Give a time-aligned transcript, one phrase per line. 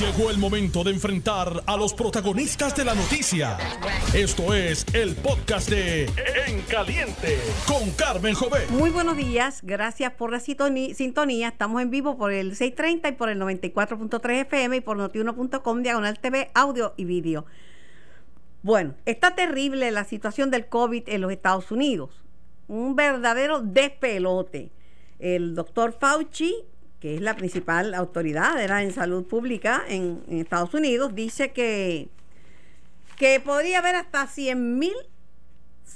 [0.00, 3.56] Llegó el momento de enfrentar a los protagonistas de la noticia.
[4.14, 6.04] Esto es el podcast de
[6.46, 8.66] En Caliente con Carmen Jové.
[8.68, 11.48] Muy buenos días, gracias por la sintonía.
[11.48, 16.18] Estamos en vivo por el 630 y por el 94.3 FM y por notiuno.com, diagonal
[16.18, 17.46] TV, audio y vídeo.
[18.60, 22.10] Bueno, está terrible la situación del COVID en los Estados Unidos.
[22.68, 24.72] Un verdadero despelote.
[25.18, 26.54] El doctor Fauci
[27.00, 32.08] que es la principal autoridad en salud pública en, Estados Unidos, dice que,
[33.16, 34.94] que podría haber hasta 100 mil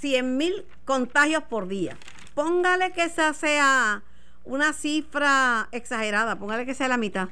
[0.01, 1.97] 100 mil contagios por día.
[2.35, 4.03] Póngale que esa sea
[4.45, 7.29] una cifra exagerada, póngale que sea la mitad.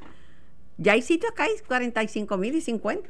[0.77, 3.09] Ya hay sitios que hay 45 mil y 50.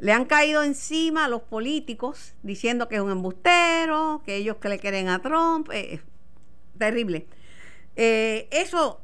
[0.00, 4.68] Le han caído encima a los políticos diciendo que es un embustero, que ellos que
[4.68, 5.68] le quieren a Trump.
[5.72, 6.00] Eh,
[6.78, 7.26] terrible.
[7.96, 9.00] Eh, eso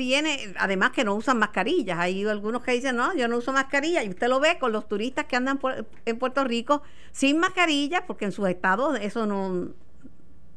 [0.00, 1.98] tiene, además que no usan mascarillas.
[1.98, 4.02] Hay algunos que dicen, no, yo no uso mascarilla.
[4.02, 5.60] Y usted lo ve con los turistas que andan
[6.06, 6.80] en Puerto Rico
[7.12, 9.74] sin mascarilla, porque en sus estados eso no,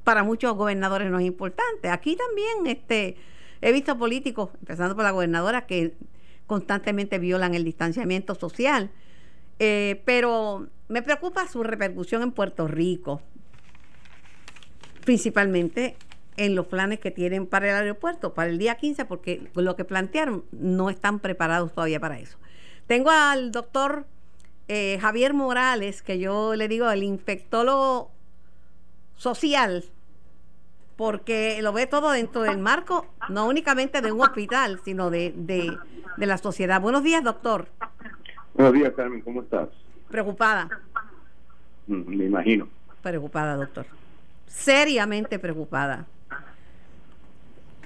[0.05, 1.89] para muchos gobernadores no es importante.
[1.89, 3.17] Aquí también este,
[3.59, 5.93] he visto políticos, empezando por la gobernadora, que
[6.47, 8.91] constantemente violan el distanciamiento social.
[9.59, 13.21] Eh, pero me preocupa su repercusión en Puerto Rico,
[15.03, 15.97] principalmente
[16.37, 19.85] en los planes que tienen para el aeropuerto para el día 15 porque lo que
[19.85, 22.37] plantearon no están preparados todavía para eso.
[22.87, 24.05] Tengo al doctor
[24.67, 28.11] eh, Javier Morales, que yo le digo el infectólogo
[29.15, 29.83] social,
[30.95, 35.77] porque lo ve todo dentro del marco, no únicamente de un hospital, sino de, de,
[36.17, 36.81] de la sociedad.
[36.81, 37.67] Buenos días, doctor.
[38.53, 39.69] Buenos días, Carmen, ¿cómo estás?
[40.09, 40.69] Preocupada.
[41.87, 42.67] Mm, me imagino.
[43.01, 43.85] Preocupada, doctor.
[44.47, 46.05] Seriamente preocupada.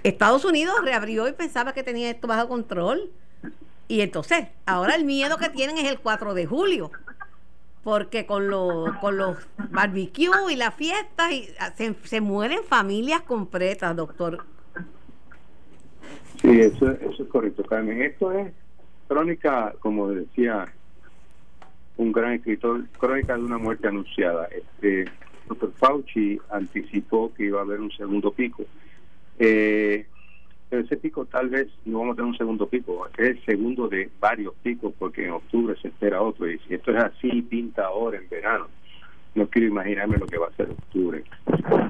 [0.08, 3.12] Estados Unidos reabrió y pensaba que tenía esto bajo control.
[3.88, 6.92] Y entonces, ahora el miedo que tienen es el 4 de julio.
[7.84, 8.50] Porque con,
[9.00, 9.38] con los
[9.70, 11.74] barbecues y las fiestas y ah,
[12.04, 14.44] se, mueren familias completas, doctor.
[16.42, 18.02] Sí, eso, eso es correcto, Carmen.
[18.02, 18.52] Esto es
[19.08, 20.72] crónica, como decía
[21.96, 24.46] un gran escritor, crónica de una muerte anunciada.
[24.46, 25.06] Este,
[25.48, 28.66] doctor Fauci anticipó que iba a haber un segundo pico
[29.40, 30.06] eh,
[30.72, 34.10] ese pico tal vez no vamos a tener un segundo pico, es el segundo de
[34.20, 38.18] varios picos porque en octubre se espera otro y si esto es así, pinta ahora
[38.18, 38.68] en verano.
[39.36, 41.24] No quiero imaginarme lo que va a ser octubre.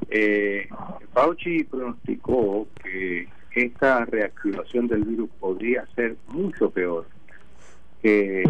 [0.10, 0.68] Eh,
[1.14, 7.08] Fauci pronosticó que esta reactivación del virus podría ser mucho peor
[8.02, 8.44] que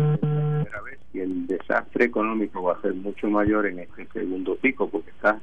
[1.14, 5.40] y el desastre económico va a ser mucho mayor en este segundo pico porque está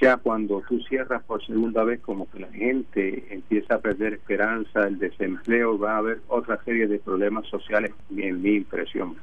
[0.00, 4.86] ya cuando tú cierras por segunda vez, como que la gente empieza a perder esperanza,
[4.86, 9.16] el desempleo, va a haber otra serie de problemas sociales, en mi impresión.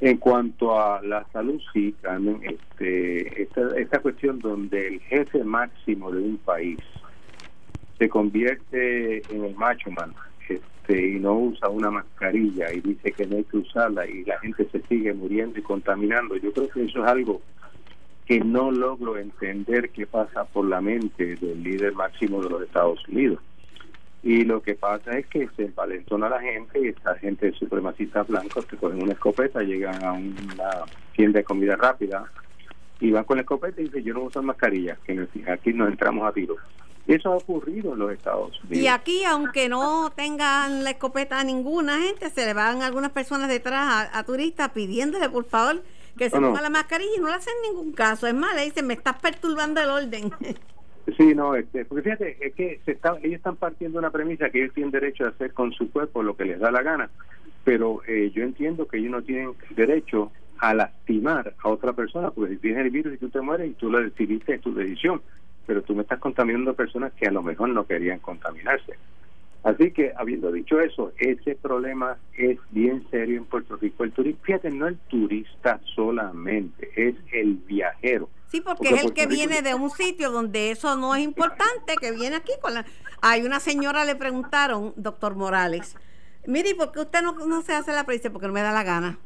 [0.00, 6.10] En cuanto a la salud, sí, Carmen, este, esta, esta cuestión donde el jefe máximo
[6.10, 6.78] de un país
[7.98, 10.12] se convierte en el macho man
[10.48, 14.38] este, y no usa una mascarilla y dice que no hay que usarla y la
[14.40, 17.40] gente se sigue muriendo y contaminando, yo creo que eso es algo
[18.26, 23.06] que no logro entender qué pasa por la mente del líder máximo de los Estados
[23.08, 23.40] Unidos.
[24.22, 28.26] Y lo que pasa es que se envalentona la gente y esta gente de supremacistas
[28.26, 30.70] blancos que cogen una escopeta, llegan a una
[31.14, 32.24] tienda de comida rápida
[33.00, 36.26] y van con la escopeta y dicen yo no uso mascarilla, que aquí nos entramos
[36.26, 36.56] a tiro.
[37.06, 38.78] Y eso ha ocurrido en los Estados Unidos.
[38.78, 43.50] Y aquí, aunque no tengan la escopeta a ninguna gente, se le van algunas personas
[43.50, 45.82] detrás a turistas pidiéndole por favor
[46.16, 48.26] que se ponga la mascarilla y no le hacen ningún caso.
[48.26, 50.32] Es más, le dicen, me estás perturbando el orden.
[51.18, 54.62] Sí, no, este, porque fíjate, es que se está, ellos están partiendo una premisa que
[54.62, 57.10] ellos tienen derecho a hacer con su cuerpo lo que les da la gana,
[57.62, 62.54] pero eh, yo entiendo que ellos no tienen derecho a lastimar a otra persona, porque
[62.54, 65.20] si tienes el virus y tú te mueres y tú lo decidiste, es tu decisión,
[65.66, 68.94] pero tú me estás contaminando a personas que a lo mejor no querían contaminarse.
[69.64, 74.04] Así que, habiendo dicho eso, ese problema es bien serio en Puerto Rico.
[74.04, 78.28] El turista, fíjate, no el turista solamente, es el viajero.
[78.48, 82.12] Sí, porque, es el que viene de un sitio donde eso no es importante, que
[82.12, 82.84] viene aquí con la...
[83.22, 85.96] Hay una señora, le preguntaron, doctor Morales,
[86.46, 88.30] mire, ¿por qué usted no, no se hace la prisa?
[88.30, 89.18] Porque no me da la gana.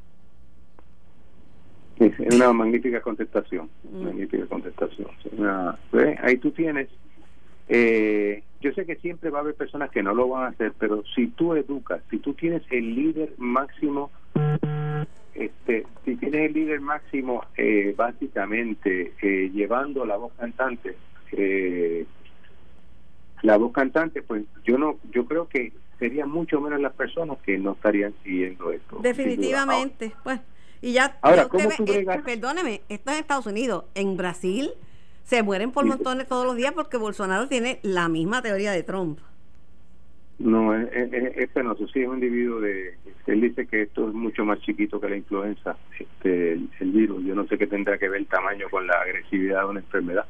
[1.98, 4.04] Es una magnífica contestación, mm.
[4.04, 5.08] magnífica contestación.
[6.22, 6.88] Ahí tú tienes
[7.68, 10.72] eh, yo sé que siempre va a haber personas que no lo van a hacer,
[10.78, 14.10] pero si tú educas, si tú tienes el líder máximo,
[15.34, 20.96] este, si tienes el líder máximo, eh, básicamente eh, llevando la voz cantante,
[21.32, 22.06] eh,
[23.43, 27.58] la voz cantante, pues yo no, yo creo que serían mucho menos las personas que
[27.58, 28.99] no estarían siguiendo esto.
[29.00, 30.40] Definitivamente, pues.
[30.81, 33.84] Y ya, Ahora, ¿cómo tú eh, perdóneme, esto es Estados Unidos.
[33.94, 34.70] En Brasil
[35.28, 39.19] se mueren por montones todos los días porque Bolsonaro tiene la misma teoría de Trump.
[40.38, 41.86] No, es, es, penoso.
[41.88, 42.94] Sí, es un individuo de.
[43.26, 47.22] Él dice que esto es mucho más chiquito que la influenza, este, el, virus.
[47.25, 50.25] Yo no sé qué tendrá que ver el tamaño con la agresividad de una enfermedad.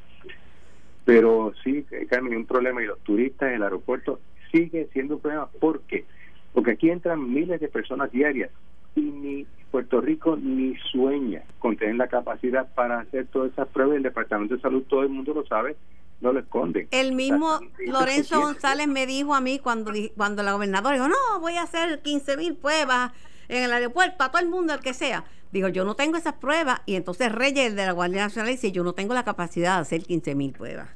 [1.04, 2.82] Pero sí, Carmen, un problema.
[2.82, 4.18] Y los turistas en el aeropuerto
[4.50, 5.46] sigue siendo un problema.
[5.60, 6.06] ¿Por qué?
[6.52, 8.50] Porque aquí entran miles de personas diarias
[8.96, 13.96] y ni Puerto Rico ni sueña con tener la capacidad para hacer todas esas pruebas.
[13.96, 15.76] El Departamento de Salud, todo el mundo lo sabe,
[16.20, 16.88] no lo esconde.
[16.90, 21.54] El mismo Lorenzo González me dijo a mí cuando, cuando la gobernadora dijo, no, voy
[21.56, 23.12] a hacer 15 mil pruebas
[23.48, 25.24] en el aeropuerto, a todo el mundo, el que sea.
[25.52, 26.82] Digo, yo no tengo esas pruebas.
[26.86, 30.02] Y entonces Reyes de la Guardia Nacional dice, yo no tengo la capacidad de hacer
[30.02, 30.88] 15 mil pruebas.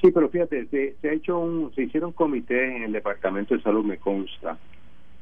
[0.00, 3.84] Sí, pero fíjate, se, ha hecho un, se hicieron comités en el Departamento de Salud,
[3.84, 4.58] me consta,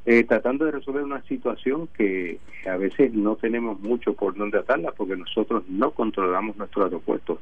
[0.07, 4.93] eh, tratando de resolver una situación que a veces no tenemos mucho por dónde atarla
[4.93, 7.41] porque nosotros no controlamos nuestro aeropuerto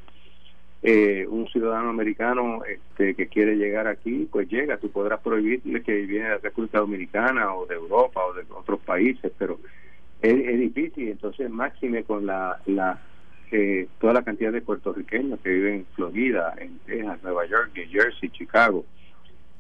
[0.89, 4.77] eh, un ciudadano americano este, que quiere llegar aquí, pues llega.
[4.77, 8.79] Tú podrás prohibirle que viene de la República Dominicana o de Europa o de otros
[8.81, 9.59] países, pero
[10.23, 11.09] es, difícil.
[11.09, 13.01] Entonces, máxime con la, la
[13.51, 17.89] eh, toda la cantidad de puertorriqueños que viven en Florida, en Texas, Nueva York, New
[17.91, 18.85] Jersey, Chicago,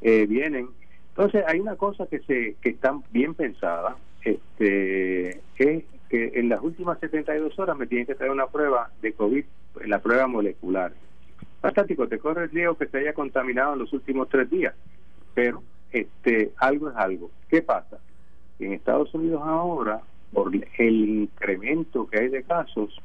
[0.03, 0.69] eh, vienen.
[1.17, 6.61] Entonces, hay una cosa que se que está bien pensada, este, es que en las
[6.61, 9.45] últimas 72 horas me tienen que traer una prueba de COVID,
[9.87, 10.93] la prueba molecular
[11.67, 14.75] fantástico, te corre el riesgo que se haya contaminado en los últimos tres días,
[15.35, 17.31] pero este algo es algo.
[17.49, 17.99] ¿Qué pasa?
[18.59, 20.01] En Estados Unidos ahora,
[20.33, 23.01] por el incremento que hay de casos,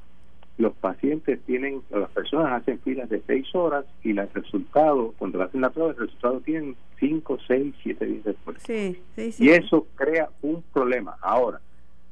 [0.57, 5.61] los pacientes tienen, las personas hacen filas de seis horas y el resultado, cuando hacen
[5.61, 8.57] la prueba, el resultado tienen cinco, seis, siete días después.
[8.61, 9.45] Sí, sí, sí.
[9.45, 11.15] Y eso crea un problema.
[11.21, 11.59] Ahora,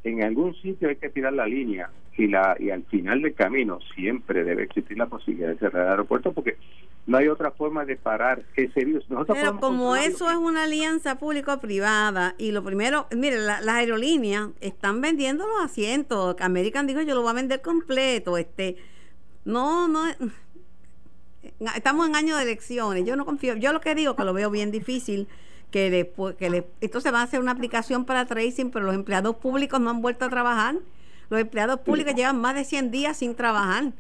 [0.04, 1.90] en algún sitio hay que tirar la línea
[2.20, 5.92] y la y al final del camino siempre debe existir la posibilidad de cerrar el
[5.92, 6.58] aeropuerto porque
[7.08, 9.06] no hay otra forma de parar ese virus.
[9.28, 15.48] Pero como eso es una alianza público-privada y lo primero, mire, las aerolíneas están vendiendo
[15.48, 16.36] los asientos.
[16.42, 18.38] American dijo yo lo voy a vender completo.
[18.38, 18.76] Este,
[19.46, 20.04] no, no,
[21.76, 23.06] estamos en año de elecciones.
[23.06, 23.56] Yo no confío.
[23.56, 25.28] Yo lo que digo que lo veo bien difícil
[25.72, 28.96] que después que le, esto se va a hacer una aplicación para tracing, pero los
[28.96, 30.76] empleados públicos no han vuelto a trabajar.
[31.30, 33.92] Los empleados públicos llevan más de 100 días sin trabajar,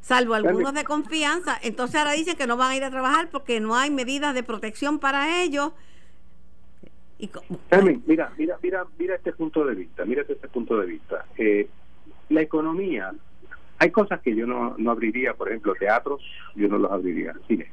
[0.00, 1.58] salvo algunos de confianza.
[1.62, 4.42] Entonces ahora dicen que no van a ir a trabajar porque no hay medidas de
[4.42, 5.72] protección para ellos.
[7.18, 7.30] Y,
[8.06, 11.24] mira, mira, mira, mira este punto de vista, mira este punto de vista.
[11.36, 11.68] Eh,
[12.28, 13.12] la economía,
[13.78, 16.22] hay cosas que yo no, no abriría, por ejemplo, teatros,
[16.54, 17.72] yo no los abriría, cine,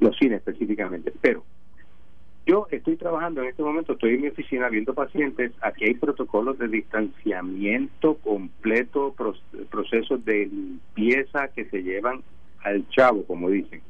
[0.00, 1.44] los cines específicamente, pero
[2.48, 6.58] yo estoy trabajando en este momento, estoy en mi oficina viendo pacientes, aquí hay protocolos
[6.58, 9.14] de distanciamiento completo,
[9.70, 12.22] procesos de limpieza que se llevan
[12.64, 13.82] al chavo, como dicen.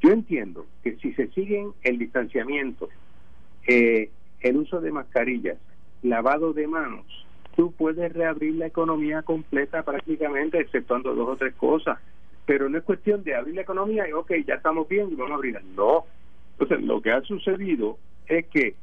[0.00, 2.88] Yo entiendo que si se siguen el distanciamiento,
[3.66, 4.10] eh,
[4.40, 5.58] el uso de mascarillas,
[6.02, 7.26] lavado de manos,
[7.56, 11.98] tú puedes reabrir la economía completa prácticamente, exceptuando dos o tres cosas.
[12.46, 15.32] Pero no es cuestión de abrir la economía y, ok, ya estamos bien y vamos
[15.32, 15.62] a abrirla.
[15.76, 16.04] No,
[16.60, 18.74] entonces, lo que ha sucedido es que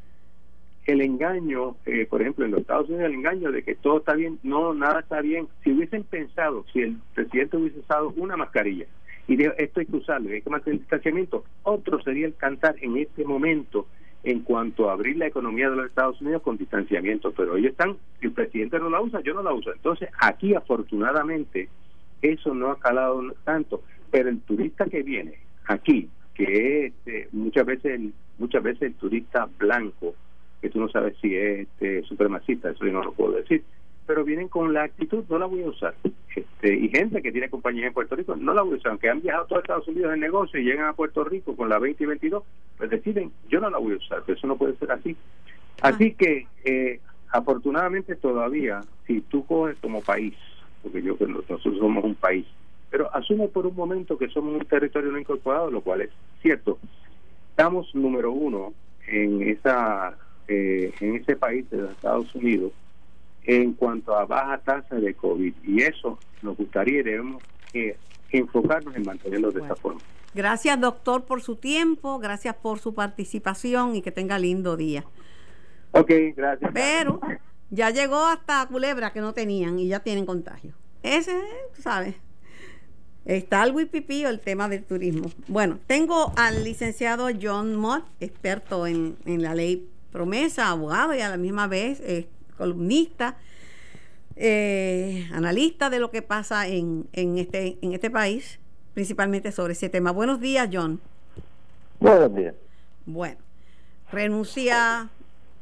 [0.87, 4.13] el engaño, eh, por ejemplo, en los Estados Unidos, el engaño de que todo está
[4.13, 5.47] bien, no, nada está bien.
[5.63, 8.85] Si hubiesen pensado, si el presidente hubiese usado una mascarilla
[9.27, 12.75] y dijo, esto hay que usarlo, hay que mantener el distanciamiento, otro sería el cantar
[12.81, 13.85] en este momento
[14.23, 17.97] en cuanto a abrir la economía de los Estados Unidos con distanciamiento, pero ellos están,
[18.19, 19.71] si el presidente no la usa, yo no la uso.
[19.71, 21.69] Entonces, aquí afortunadamente,
[22.23, 25.35] eso no ha calado tanto, pero el turista que viene
[25.67, 27.99] aquí que es este, muchas veces
[28.37, 30.13] muchas veces el turista blanco
[30.61, 33.63] que tú no sabes si es este, supremacista eso yo no lo puedo decir
[34.05, 35.93] pero vienen con la actitud no la voy a usar.
[36.33, 39.09] Este y gente que tiene compañías en Puerto Rico no la voy a usar aunque
[39.09, 42.03] han viajado a Estados Unidos en negocio y llegan a Puerto Rico con la 20
[42.03, 42.43] y 22
[42.77, 45.17] pues deciden yo no la voy a usar pero eso no puede ser así.
[45.81, 46.99] Así que eh,
[47.31, 50.35] afortunadamente todavía si tú coges como país
[50.83, 52.45] porque yo nosotros somos un país
[52.89, 56.09] pero asume por un momento que somos un territorio no incorporado, lo cual es
[56.41, 56.79] cierto.
[57.49, 58.73] Estamos número uno
[59.07, 60.17] en esa
[60.47, 62.71] eh, en ese país de los Estados Unidos
[63.43, 67.97] en cuanto a baja tasa de COVID y eso nos gustaría y debemos eh,
[68.31, 70.01] enfocarnos en mantenerlo de esta forma.
[70.33, 75.03] Gracias doctor por su tiempo, gracias por su participación y que tenga lindo día.
[75.91, 76.71] Ok, gracias.
[76.73, 77.19] Pero
[77.69, 80.73] ya llegó hasta Culebra que no tenían y ya tienen contagio.
[81.01, 81.41] Ese,
[81.73, 82.15] ¿sabes?
[83.27, 85.29] Está algo pipío el tema del turismo.
[85.47, 91.35] Bueno, tengo al licenciado John Mott, experto en, la ley promesa, abogado y a la
[91.35, 93.35] misma vez eh, columnista,
[94.37, 98.59] eh, analista de lo que pasa en, en, este, en este país,
[98.93, 100.11] principalmente sobre ese tema.
[100.11, 101.01] Buenos días, John.
[101.99, 102.55] Buenos días.
[103.05, 103.37] Bueno,
[104.09, 105.09] renuncia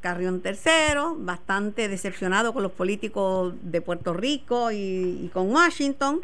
[0.06, 6.22] Carrión tercero, bastante decepcionado con los políticos de Puerto Rico y, con Washington.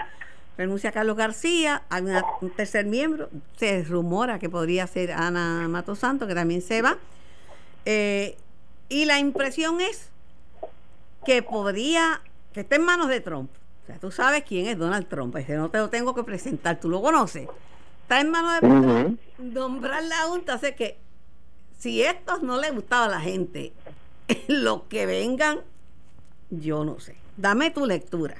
[0.57, 2.03] Renuncia Carlos García, hay
[2.41, 6.97] un tercer miembro, se rumora que podría ser Ana Mato Santo, que también se va.
[7.85, 8.37] Eh,
[8.89, 10.09] y la impresión es
[11.25, 12.21] que podría,
[12.53, 13.49] que esté en manos de Trump.
[13.83, 16.79] O sea, tú sabes quién es Donald Trump, ese no te lo tengo que presentar,
[16.79, 17.47] tú lo conoces.
[18.03, 20.97] Está en manos de Trump, nombrar la Junta, sé que
[21.79, 23.73] si estos no le gustaba a la gente,
[24.47, 25.61] lo que vengan,
[26.49, 27.15] yo no sé.
[27.37, 28.35] Dame tu lectura.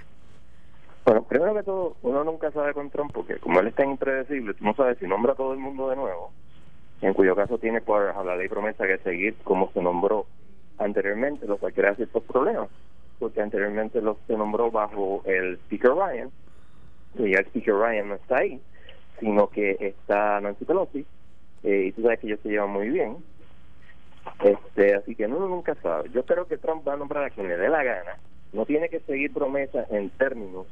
[1.03, 4.53] Bueno, primero que todo, uno nunca sabe con Trump porque como él es tan impredecible,
[4.53, 6.31] tú no sabes si nombra a todo el mundo de nuevo,
[7.01, 10.27] en cuyo caso tiene por la ley promesa que seguir como se nombró
[10.77, 12.70] anteriormente, lo cual crea ciertos problemas,
[13.17, 16.31] porque anteriormente lo se nombró bajo el Speaker Ryan,
[17.15, 18.62] y ya el Speaker Ryan no está ahí,
[19.20, 21.05] sino que está Nancy Pelosi,
[21.63, 23.17] eh, y tú sabes que ellos se llevan muy bien.
[24.43, 26.10] Este, así que uno nunca sabe.
[26.12, 28.17] Yo creo que Trump va a nombrar a quien le dé la gana.
[28.53, 30.67] No tiene que seguir promesas en términos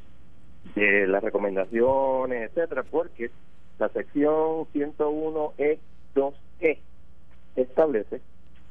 [0.74, 3.30] de las recomendaciones, etcétera, porque
[3.78, 5.78] la sección 101E
[6.14, 6.78] 2E e
[7.56, 8.20] establece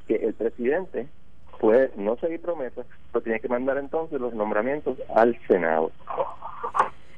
[0.08, 1.08] que el presidente
[1.60, 5.92] puede no seguir promesas, pero tiene que mandar entonces los nombramientos al Senado.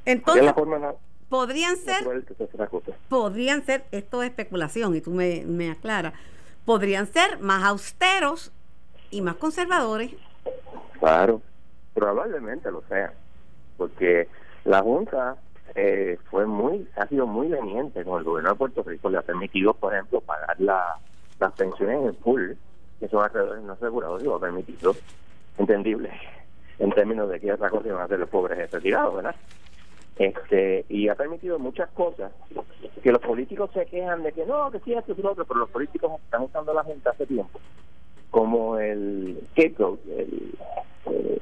[0.05, 0.93] Entonces, la forma
[1.29, 2.03] podrían ser,
[3.07, 6.13] podrían ser, esto es especulación y tú me, me aclaras,
[6.65, 8.51] podrían ser más austeros
[9.11, 10.11] y más conservadores.
[10.99, 11.41] Claro,
[11.93, 13.11] probablemente lo sean,
[13.77, 14.27] porque
[14.65, 15.37] la Junta
[15.75, 19.21] eh, fue muy, ha sido muy leniente con el gobierno de Puerto Rico, le ha
[19.21, 20.97] permitido, por ejemplo, pagar la,
[21.39, 22.51] las pensiones en full,
[22.99, 24.95] que son alrededor no asegurados, y lo ha permitido,
[25.57, 26.11] entendible,
[26.79, 29.35] en términos de que otra cosa iban a hacer los pobres retirados, ¿verdad?
[30.17, 32.31] este y ha permitido muchas cosas
[33.01, 35.61] que los políticos se quejan de que no, que sí, esto y lo otro, pero
[35.61, 37.59] los políticos están usando la Junta hace tiempo
[38.29, 40.53] como el scapegoat, el,
[41.07, 41.41] eh,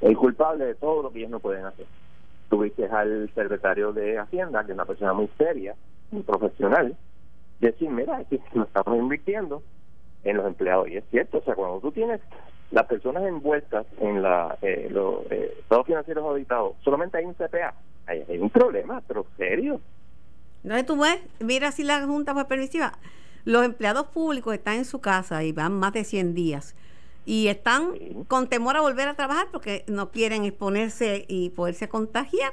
[0.00, 1.86] el culpable de todo lo que ellos no pueden hacer.
[2.54, 5.74] Tuviste al secretario de Hacienda, que es una persona muy seria,
[6.12, 6.96] muy profesional,
[7.58, 9.60] decir, mira, aquí nos estamos invirtiendo
[10.22, 10.88] en los empleados.
[10.88, 12.20] Y es cierto, o sea, cuando tú tienes
[12.70, 17.74] las personas envueltas en la, eh, los eh, estados financieros auditados, solamente hay un CPA
[18.06, 19.80] hay, un problema, pero serio.
[20.62, 22.92] No, tú ves, mira si la Junta fue permisiva.
[23.44, 26.76] Los empleados públicos están en su casa y van más de 100 días
[27.24, 32.52] y están con temor a volver a trabajar porque no quieren exponerse y poderse contagiar.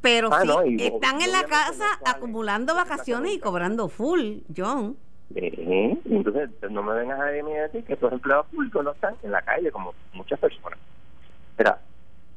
[0.00, 4.96] Pero ah, sí, están en la casa acumulando vacaciones y cobrando full, John.
[5.34, 9.72] entonces no me vengas a decir que estos empleados públicos no están en la calle
[9.72, 10.78] como muchas personas.
[11.58, 11.80] Mira,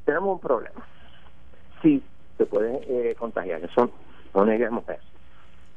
[0.06, 0.86] tenemos un problema.
[1.82, 2.02] Sí,
[2.38, 3.64] se pueden eh, contagiar.
[3.64, 3.92] Eso
[4.34, 5.04] no neguemos eso.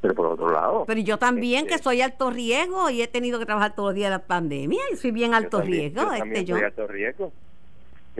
[0.03, 0.83] Pero por otro lado.
[0.85, 3.95] Pero yo también, que este, soy alto riesgo y he tenido que trabajar todos los
[3.95, 6.01] días de la pandemia y soy bien alto riesgo.
[6.01, 7.31] Yo también este, soy alto riesgo.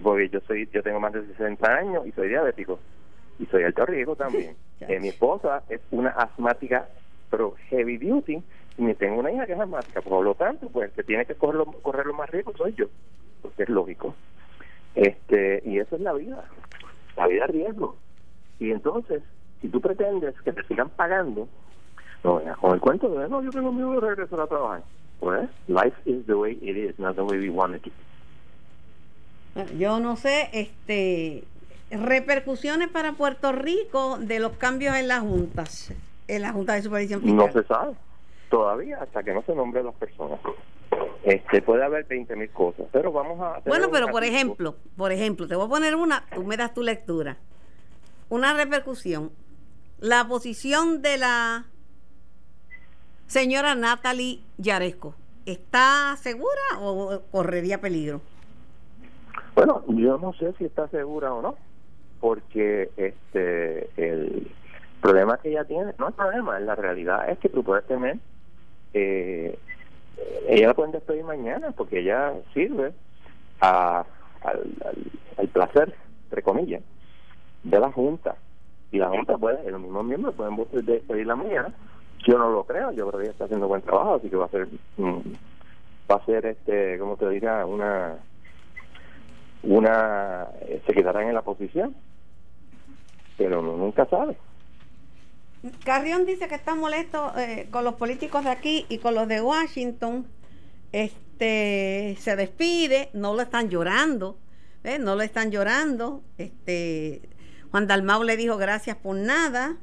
[0.01, 2.79] Porque yo, soy, yo tengo más de 60 años y soy diabético.
[3.37, 4.55] Y soy alto riesgo también.
[4.79, 6.89] Eh, mi esposa es una asmática,
[7.29, 8.43] pero heavy duty.
[8.77, 10.01] Y tengo una hija que es asmática.
[10.01, 12.87] Por lo tanto, pues que tiene que correr, correr lo más riesgo soy yo.
[13.41, 14.13] Porque es lógico.
[14.95, 16.43] este Y eso es la vida.
[17.17, 17.97] La vida es riesgo.
[18.59, 19.21] Y entonces,
[19.61, 21.47] si tú pretendes que te sigan pagando,
[22.23, 24.83] no, con el cuento de, no, yo tengo miedo de regresar a trabajar.
[25.19, 27.93] Pues, life is the way it is, not the way we want it
[29.77, 31.43] Yo no sé, este,
[31.91, 35.93] repercusiones para Puerto Rico de los cambios en las juntas,
[36.27, 37.37] en la Junta de Supervisión Fiscal.
[37.37, 37.93] No se sabe,
[38.49, 40.39] todavía, hasta que no se nombre las personas.
[41.23, 43.61] Este, puede haber 20 mil cosas, pero vamos a...
[43.65, 46.83] Bueno, pero por ejemplo, por ejemplo, te voy a poner una, tú me das tu
[46.83, 47.37] lectura
[48.33, 49.31] una repercusión.
[49.99, 51.65] La posición de la
[53.27, 55.15] señora Natalie Yaresco,
[55.45, 58.21] ¿está segura o correría peligro?
[59.55, 61.55] Bueno, yo no sé si está segura o no,
[62.19, 64.51] porque este el
[65.01, 68.17] problema que ella tiene, no es problema, la realidad es que tú puedes tener,
[68.93, 69.57] eh,
[70.47, 72.93] ella la pueden despedir mañana porque ella sirve
[73.59, 74.05] a,
[74.43, 75.93] al, placer,
[76.25, 76.81] entre comillas,
[77.63, 78.35] de la Junta.
[78.91, 81.73] Y la Junta puede, los mismos miembros pueden despedir la mañana.
[82.25, 84.49] Yo no lo creo, yo creo que está haciendo buen trabajo, así que va a
[84.49, 85.19] ser, mm,
[86.09, 88.15] va a ser, este, como te diga, una,
[89.63, 91.95] una, eh, se quedarán en la posición.
[93.37, 94.37] Pero nunca sabe.
[95.85, 99.41] Carrión dice que está molesto eh, con los políticos de aquí y con los de
[99.41, 100.27] Washington.
[100.91, 104.37] Este se despide, no lo están llorando,
[104.83, 104.99] ¿ves?
[104.99, 106.21] no lo están llorando.
[106.37, 107.21] Este
[107.71, 109.77] Juan Dalmau le dijo gracias por nada.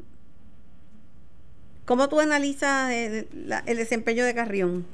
[1.91, 3.27] ¿Cómo tú analizas el,
[3.67, 4.87] el desempeño de Carrión?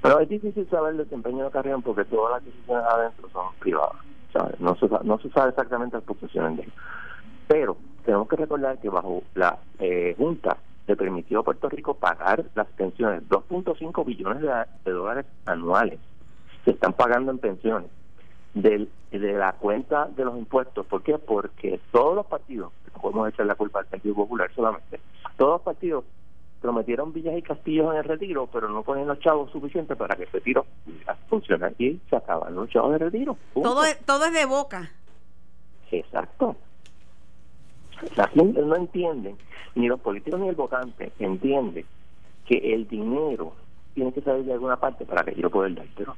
[0.00, 3.96] Pero es difícil saber el desempeño de Carrión porque todas las decisiones adentro son privadas.
[4.60, 6.72] No, se, no se sabe exactamente las posiciones de él.
[7.48, 12.44] Pero tenemos que recordar que bajo la eh, Junta le permitió a Puerto Rico pagar
[12.54, 14.40] las pensiones, 2.5 billones
[14.84, 15.98] de, dólares anuales
[16.64, 17.90] se están pagando en pensiones
[18.54, 20.86] del, de la cuenta de los impuestos.
[20.86, 21.18] ¿Por qué?
[21.18, 25.00] Porque todos los partidos, podemos echar la culpa al Partido Popular solamente,
[25.36, 26.04] todos los partidos
[26.60, 30.22] prometieron villas y castillos en el retiro, pero no ponen los chavos suficientes para que
[30.22, 30.64] el retiro
[31.28, 33.36] funcione y se acaban los chavos de retiro.
[33.54, 34.90] Todo es, todo es de boca.
[35.90, 36.56] Exacto.
[38.16, 39.34] La gente no entiende,
[39.74, 41.84] ni los políticos ni el votante entiende
[42.46, 43.54] que el dinero
[43.94, 46.16] tiene que salir de alguna parte para que yo pueda dártelo.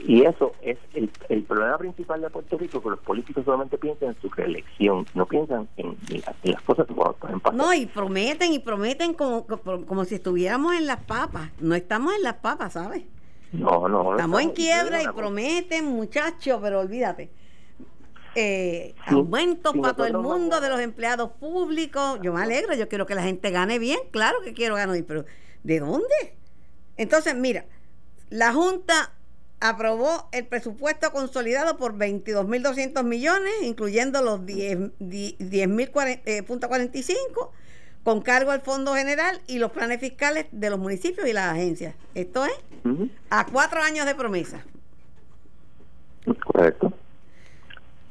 [0.00, 4.10] Y eso es el, el problema principal de Puerto Rico, que los políticos solamente piensan
[4.10, 5.96] en su reelección, no piensan en,
[6.44, 7.54] las cosas que pueden pasar.
[7.54, 11.50] No, y prometen y prometen como, como si estuviéramos en las papas.
[11.60, 13.04] No estamos en las papas, ¿sabes?
[13.52, 14.12] No, no.
[14.12, 17.30] Estamos en quiebra y prometen, muchachos, pero olvídate
[18.40, 22.20] eh, aumentos para todo el mundo de los empleados públicos.
[22.22, 25.24] Yo me alegro, yo quiero que la gente gane bien, claro que quiero ganar, pero
[25.64, 26.36] ¿de dónde?
[26.96, 27.66] Entonces, mira,
[28.30, 29.12] la Junta
[29.60, 36.44] aprobó el presupuesto consolidado por 22.200 millones, incluyendo los 10.045 10, eh,
[38.04, 41.94] con cargo al Fondo General y los planes fiscales de los municipios y las agencias.
[42.14, 42.58] Esto es
[43.28, 44.64] a cuatro años de promesa.
[46.44, 46.92] Correcto.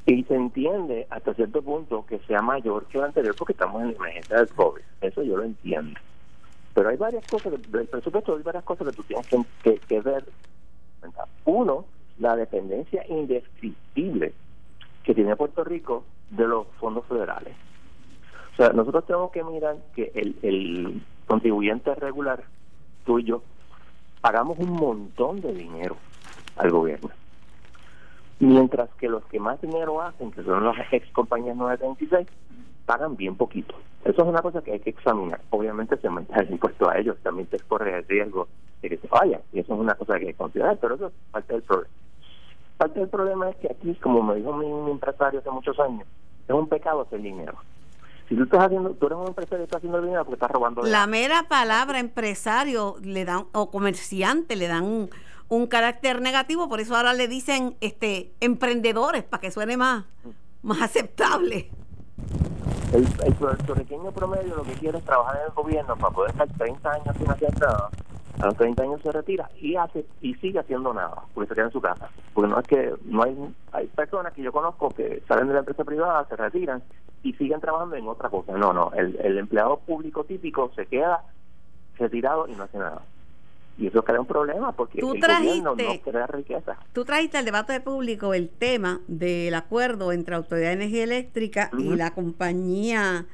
[0.06, 3.90] Y se entiende hasta cierto punto que sea mayor que el anterior porque estamos en
[3.90, 4.82] la emergencia del COVID.
[5.02, 6.00] Eso yo lo entiendo.
[6.74, 9.28] Pero hay varias cosas, del presupuesto hay varias cosas que tú tienes
[9.64, 10.24] que, ver.
[11.46, 11.86] Uno,
[12.20, 14.34] la dependencia indescriptible
[15.04, 17.56] que tiene Puerto Rico de los fondos federales.
[18.54, 22.44] O sea, nosotros tenemos que mirar que el, contribuyente regular,
[23.06, 23.44] tú y yo,
[24.22, 25.96] pagamos un montón de dinero
[26.56, 27.10] al gobierno
[28.40, 32.28] mientras que los que más dinero hacen, que son las ex compañías 936,
[32.86, 33.76] pagan bien poquito.
[34.06, 35.42] Eso es una cosa que hay que examinar.
[35.50, 38.48] Obviamente se aumenta el impuesto a ellos, también se corre el riesgo
[38.82, 41.08] de que se vayan, y eso es una cosa que hay que considerar, pero eso
[41.08, 41.94] es parte del problema.
[42.78, 46.08] Parte del problema es que aquí, como me dijo mi, empresario hace muchos años,
[46.48, 47.58] es un pecado hacer dinero.
[48.30, 50.84] Si tú estás haciendo, tú eres un empresario y estás haciendo dinero porque estás robando.
[50.84, 55.10] La mera palabra empresario le dan o comerciante le dan un,
[55.50, 60.06] un carácter negativo, por eso ahora le dicen este emprendedores para que suene más,
[60.62, 61.72] más aceptable.
[62.94, 66.48] El, el puertorriqueño promedio lo que quiere es trabajar en el gobierno para poder estar
[66.58, 67.90] 30 años sin hacer nada.
[68.40, 71.66] A los 30 años se retira y hace y sigue haciendo nada, porque se queda
[71.66, 72.10] en su casa.
[72.34, 73.36] Porque no es que no hay
[73.72, 76.84] hay personas que yo conozco que salen de la empresa privada, se retiran
[77.24, 78.54] y siguen trabajando en otra cosa.
[78.58, 81.24] No, no, el, el empleado público típico se queda
[81.98, 83.02] retirado y no hace nada.
[83.78, 86.78] Y eso crea un problema porque ¿Tú el trajiste, gobierno no crea riqueza.
[86.94, 91.96] Tú trajiste al debate público el tema del acuerdo entre Autoridad de Energía Eléctrica y
[91.96, 93.26] la compañía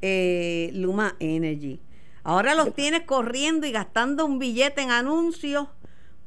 [0.00, 1.78] eh, Luma Energy.
[2.24, 5.68] Ahora los tienes corriendo y gastando un billete en anuncios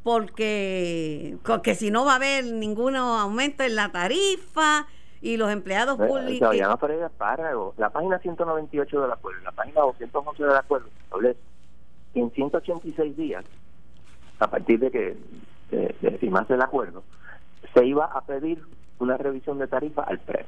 [0.04, 4.88] porque, porque si no va a haber ningún aumento en la tarifa
[5.22, 6.56] y los empleados públicos...
[7.18, 10.88] para, la página 198 del acuerdo, la página 211 del acuerdo,
[12.14, 13.46] en 186 días
[14.40, 15.18] a partir de que
[15.70, 17.04] se, firmase el acuerdo,
[17.74, 18.62] se iba a pedir
[19.00, 20.46] una revisión de tarifa al PREP.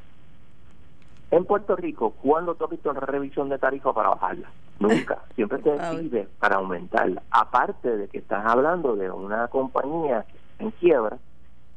[1.29, 4.49] En Puerto Rico, ¿cuándo tú has visto una revisión de tarifa para bajarla?
[4.79, 5.19] Nunca.
[5.35, 7.21] Siempre te pide para aumentarla.
[7.31, 10.25] Aparte de que estás hablando de una compañía
[10.59, 11.17] en quiebra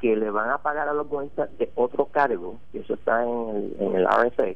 [0.01, 3.49] que le van a pagar a los bonistas de otro cargo, y eso está en
[3.51, 4.51] el, en el RFA.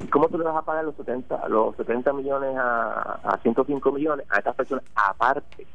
[0.00, 3.92] ¿Y cómo tú le vas a pagar los 70, los 70 millones a, a 105
[3.92, 4.84] millones a estas personas?
[4.94, 5.66] Aparte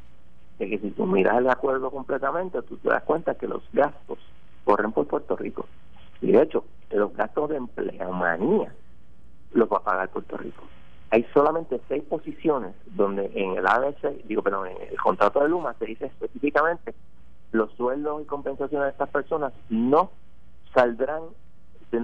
[0.58, 4.18] de que si tú miras el acuerdo completamente, tú te das cuenta que los gastos
[4.64, 5.66] corren por Puerto Rico.
[6.20, 8.72] Y de hecho, los gastos de empleomanía
[9.52, 10.62] los va a pagar Puerto Rico.
[11.10, 15.74] Hay solamente seis posiciones donde en el ABC, digo, pero en el contrato de Luma
[15.78, 16.94] se dice específicamente
[17.52, 20.10] los sueldos y compensaciones de estas personas no
[20.74, 21.22] saldrán,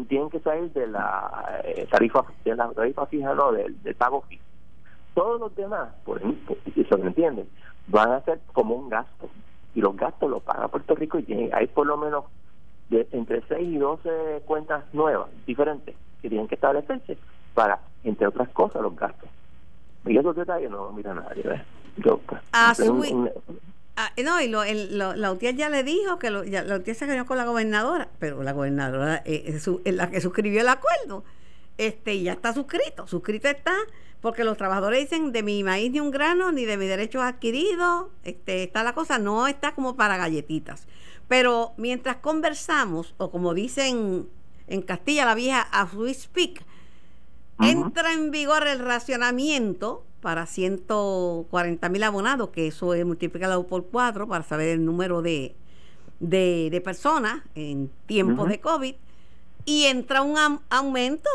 [0.09, 4.43] tienen que salir de la eh, tarifa de la tarifa fija, no, del, pago fijo.
[5.15, 7.45] Todos los demás, por si se entiende,
[7.89, 9.29] van a ser como un gasto.
[9.75, 12.25] Y los gastos los paga Puerto Rico y hay por lo menos
[12.91, 17.17] de entre 6 y 12 cuentas nuevas, diferentes, que tienen que establecerse
[17.55, 19.29] para, entre otras cosas, los gastos.
[20.07, 21.43] Y esos detalles no mira nadie.
[21.43, 21.63] ¿ves?
[21.99, 23.31] Yo, pues, Ah, un- sui- un-
[23.95, 26.77] Ah, no, y lo, el- lo- la UTIER ya le dijo que lo, ya, la
[26.77, 30.21] UTIER se reunió con la gobernadora, pero la gobernadora eh, es su- es la que
[30.23, 31.25] suscribió el acuerdo,
[31.77, 33.75] este y ya está suscrito, suscrito está,
[34.23, 38.07] porque los trabajadores dicen de mi maíz ni un grano, ni de mis derechos adquiridos,
[38.25, 40.87] este, está la cosa, no está como para galletitas.
[41.33, 44.29] Pero mientras conversamos, o como dicen
[44.67, 46.63] en Castilla la vieja, as we speak,
[47.59, 54.29] entra en vigor el racionamiento para 140 mil abonados, que eso es multiplicado por cuatro
[54.29, 55.55] para saber el número de,
[56.21, 58.95] de, de personas en tiempos de COVID,
[59.65, 61.31] y entra un am- aumento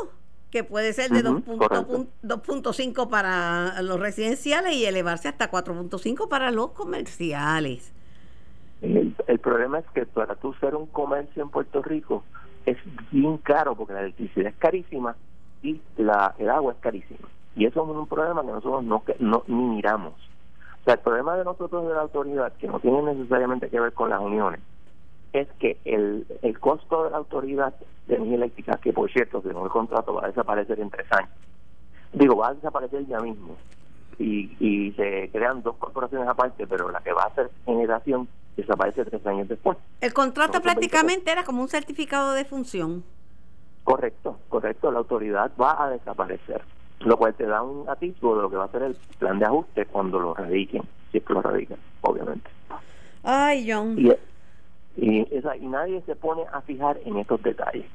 [0.51, 2.05] que puede ser de 2.5 correcto.
[2.21, 7.93] 2.5 para los residenciales y elevarse hasta 4.5 para los comerciales.
[8.81, 12.23] El, el problema es que para tú ser un comercio en Puerto Rico
[12.65, 12.77] es
[13.11, 15.15] bien caro porque la electricidad es carísima
[15.63, 17.27] y la, el agua es carísima.
[17.55, 20.13] Y eso es un problema que nosotros no, no ni miramos.
[20.13, 23.93] O sea, el problema de nosotros de la autoridad, que no tiene necesariamente que ver
[23.93, 24.61] con las uniones,
[25.33, 27.73] es que el, el costo de la autoridad
[28.07, 31.31] de energía eléctrica, que por cierto, según el contrato va a desaparecer en tres años,
[32.13, 33.57] digo, va a desaparecer ya mismo,
[34.19, 39.05] y, y se crean dos corporaciones aparte, pero la que va a hacer generación desaparece
[39.05, 39.77] tres años después.
[40.01, 43.03] El contrato Nosotros prácticamente era como un certificado de función.
[43.83, 46.61] Correcto, correcto, la autoridad va a desaparecer,
[46.99, 49.45] lo cual te da un atisbo de lo que va a ser el plan de
[49.45, 52.49] ajuste cuando lo radiquen, si es que lo radiquen, obviamente.
[53.23, 53.95] Ay, John.
[53.97, 54.11] Y,
[54.97, 57.85] y, esa- y nadie se pone a fijar en estos detalles,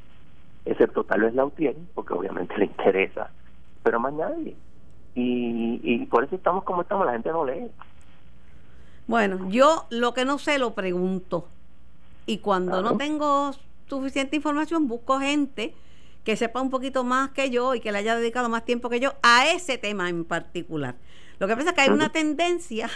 [0.64, 3.30] excepto tal vez la UTIER, porque obviamente le interesa,
[3.82, 4.56] pero más nadie.
[5.14, 7.70] Y, y por eso estamos como estamos, la gente no lee.
[9.06, 11.48] Bueno, yo lo que no sé lo pregunto.
[12.26, 13.50] Y cuando no tengo
[13.88, 15.74] suficiente información, busco gente
[16.24, 19.00] que sepa un poquito más que yo y que le haya dedicado más tiempo que
[19.00, 20.94] yo a ese tema en particular.
[21.40, 22.88] Lo que pasa es que hay una tendencia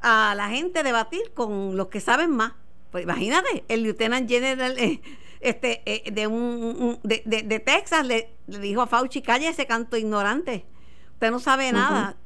[0.00, 2.52] a la gente debatir con los que saben más.
[2.90, 5.02] Pues imagínate, el lieutenant general eh,
[5.40, 9.66] este, eh, de, un, de, de- de Texas le, le dijo a Fauci, calle ese
[9.66, 10.64] canto ignorante.
[11.12, 12.16] Usted no sabe nada.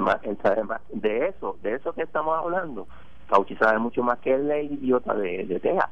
[0.00, 0.80] Más- él sabe más.
[0.92, 2.86] De eso, de eso que estamos hablando,
[3.28, 5.90] Fauci sabe mucho más que el idiota de, de Texas.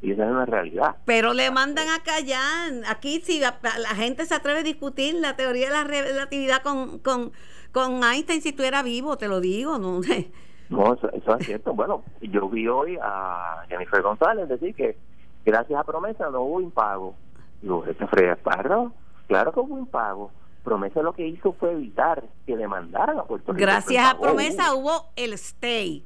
[0.00, 0.96] Y esa es una realidad.
[1.04, 2.72] Pero le mandan a callar.
[2.88, 6.98] Aquí si la, la gente se atreve a discutir la teoría de la relatividad con,
[6.98, 7.30] con,
[7.70, 10.00] con Einstein si estuviera vivo, te lo digo, no
[10.70, 11.74] No, eso, eso es cierto.
[11.74, 14.96] Bueno, yo vi hoy a Jennifer González decir que
[15.44, 17.14] gracias a promesa no hubo impago.
[17.60, 18.90] Digo, este Freya Parro,
[19.28, 20.32] claro que hubo impago.
[20.62, 23.60] Promesa lo que hizo fue evitar que demandaran a Puerto Rico.
[23.60, 24.80] Gracias a Impago promesa hubo.
[24.98, 26.04] hubo el stay.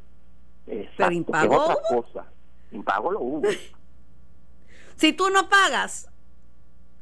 [0.66, 2.03] Exacto, pero impago otra hubo.
[2.03, 2.25] cosa.
[2.73, 3.42] Impago lo hubo.
[4.97, 6.09] Si tú no pagas,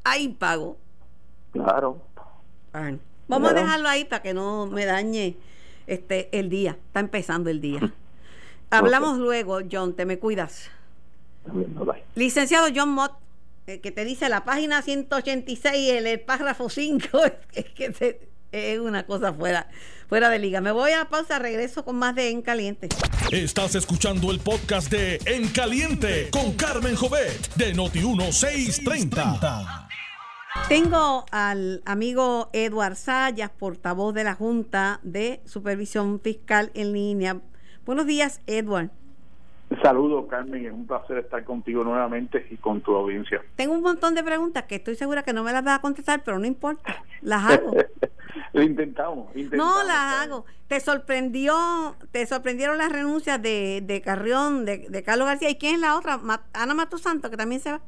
[0.03, 0.77] hay pago.
[1.53, 2.01] Claro.
[3.29, 5.37] Vamos a dejarlo ahí para que no me dañe
[5.87, 6.73] este el día.
[6.89, 7.81] Está empezando el día.
[8.71, 10.73] Hablamos luego, John, te me cuidas.
[11.47, 12.03] También, bye.
[12.17, 13.13] Licenciado John Mott,
[13.67, 17.09] que te dice la página 186, el, el párrafo 5,
[17.55, 18.19] es que
[18.53, 19.69] es una cosa fuera,
[20.09, 20.61] fuera de liga.
[20.61, 22.89] Me voy a pausa, regreso con más de En Caliente.
[23.33, 29.89] Estás escuchando el podcast de En Caliente con Carmen Jovet de Noti1630.
[30.69, 37.41] Tengo al amigo Edward Sayas, portavoz de la Junta de Supervisión Fiscal en línea.
[37.85, 38.91] Buenos días, Edward.
[39.85, 40.65] Saludos, Carmen.
[40.65, 43.43] Es un placer estar contigo nuevamente y con tu audiencia.
[43.55, 46.23] Tengo un montón de preguntas que estoy segura que no me las vas a contestar,
[46.25, 47.05] pero no importa.
[47.21, 47.77] Las hago.
[48.55, 49.77] Lo intentamos, intentamos.
[49.77, 50.47] No las hago.
[50.69, 51.55] ¿Te sorprendió,
[52.13, 55.51] te sorprendieron las renuncias de, de Carrión, de, de Carlos García?
[55.51, 56.19] ¿Y quién es la otra?
[56.55, 57.83] Ana Mato Santo, que también se va.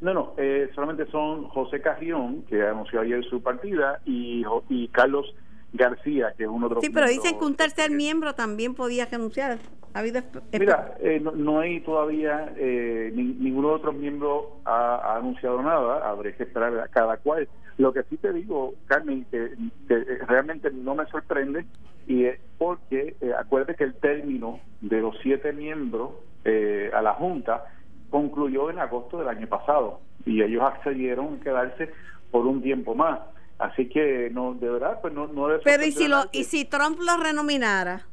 [0.00, 5.34] No, no, eh, solamente son José Carrión, que anunció ayer su partida, y, y Carlos
[5.76, 9.06] García, que es uno de los Sí, pero dicen que un tercer miembro también podía
[9.06, 9.58] renunciar.
[9.94, 10.20] Ha habido
[10.52, 15.16] Mira, eh, no, no hay todavía, eh, ni- ninguno de los otros miembros ha, ha
[15.16, 17.48] anunciado nada, habré que esperar a cada cual.
[17.78, 19.52] Lo que sí te digo, Carmen, que,
[19.88, 21.64] que realmente no me sorprende,
[22.06, 26.10] y es porque eh, acuérdate que el término de los siete miembros
[26.44, 27.64] eh, a la Junta
[28.10, 31.90] concluyó en agosto del año pasado, y ellos accedieron a quedarse
[32.30, 33.20] por un tiempo más.
[33.58, 36.98] Así que, no de verdad, pues no, no pero ¿y si, lo, ¿y si Trump
[37.00, 38.06] lo renominara?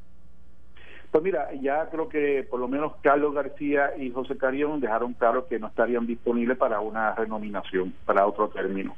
[1.14, 5.48] pues mira, ya creo que por lo menos Carlos García y José Carrión dejaron claro
[5.48, 8.96] que no estarían disponibles para una renominación, para otro término.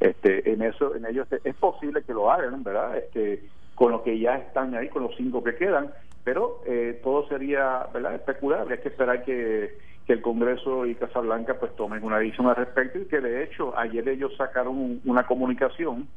[0.00, 2.96] Este, en eso, en ellos es posible que lo hagan, ¿verdad?
[2.96, 3.42] Este,
[3.74, 5.92] con lo que ya están ahí, con los cinco que quedan,
[6.24, 9.76] pero eh, todo sería verdad especular habría que esperar que,
[10.08, 13.78] que el Congreso y Casablanca pues tomen una decisión al respecto y que de hecho
[13.78, 16.08] ayer ellos sacaron una comunicación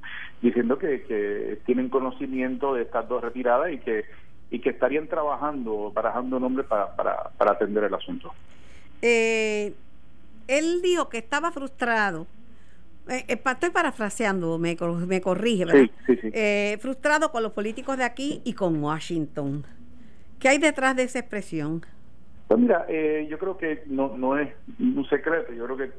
[0.42, 4.06] diciendo que, que tienen conocimiento de estas dos retiradas y que
[4.50, 8.34] y que estarían trabajando, barajando nombres para, para, para atender el asunto.
[9.02, 9.74] Eh,
[10.48, 12.28] él dijo que estaba frustrado.
[13.10, 15.82] Eh, eh estoy parafraseando, me, me corrige, ¿verdad?
[15.82, 16.30] Sí, sí, sí.
[16.34, 19.66] Eh, frustrado con los políticos de aquí y con Washington.
[20.40, 21.86] ¿Qué hay detrás de esa expresión?
[22.52, 25.54] Pues mira, eh, yo creo que no, no es un secreto.
[25.54, 25.92] Yo creo que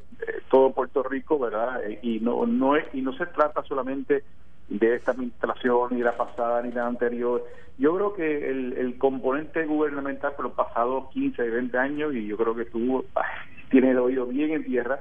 [0.51, 1.81] todo Puerto Rico, ¿verdad?
[2.03, 4.23] y no no es y no se trata solamente
[4.69, 7.43] de esta administración, ni la pasada, ni la anterior.
[7.79, 12.37] Yo creo que el, el componente gubernamental por los pasados 15, 20 años, y yo
[12.37, 13.03] creo que tú
[13.71, 15.01] tienes el oído bien en tierra,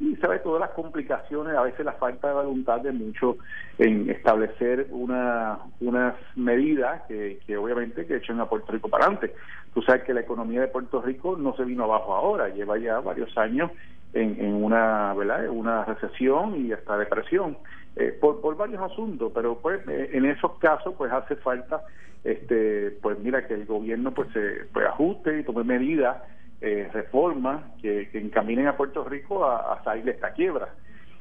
[0.00, 3.36] y sabes todas las complicaciones, a veces la falta de voluntad de muchos
[3.78, 9.34] en establecer una, unas medidas que, que obviamente que echen a Puerto Rico para adelante.
[9.74, 13.00] Tú sabes que la economía de Puerto Rico no se vino abajo ahora, lleva ya
[13.00, 13.70] varios años
[14.12, 15.48] en, en una, ¿verdad?
[15.48, 17.56] una recesión y hasta depresión.
[17.94, 21.82] Eh, por, por varios asuntos, pero pues eh, en esos casos pues hace falta
[22.24, 26.16] este pues mira que el gobierno pues se pues, ajuste y tome medidas,
[26.62, 30.70] eh, reformas que, encaminen a Puerto Rico a, salir de esta quiebra.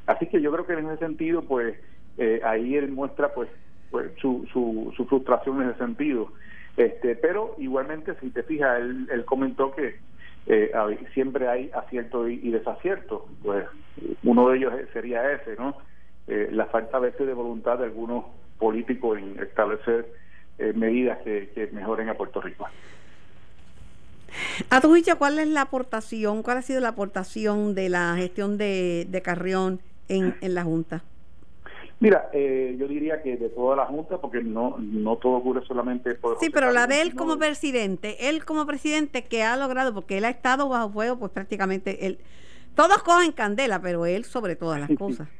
[0.05, 1.75] Así que yo creo que en ese sentido pues
[2.43, 3.49] ahí él muestra pues,
[3.89, 6.31] pues su, su, su frustración en ese sentido.
[6.77, 9.95] Este, pero igualmente si te fijas él, él comentó que
[11.13, 13.65] siempre hay acierto y, y desacierto, pues
[14.23, 15.75] uno de ellos sería ese, ¿no?
[16.27, 18.25] Eh, la falta a veces de voluntad de algunos
[18.57, 20.07] políticos en establecer
[20.59, 22.67] eh, medidas que, mejoren a Puerto Rico.
[24.69, 28.57] A tu juicio, ¿cuál es la aportación, cuál ha sido la aportación de la gestión
[28.57, 31.03] de, Carrión en, en la Junta?
[32.01, 36.15] Mira, eh, yo diría que de toda la Junta, porque no no todo ocurre solamente
[36.15, 36.39] por...
[36.39, 40.25] Sí, pero la de él como presidente, él como presidente que ha logrado, porque él
[40.25, 42.17] ha estado bajo fuego, pues prácticamente él...
[42.73, 45.27] Todos cogen candela, pero él sobre todas las cosas.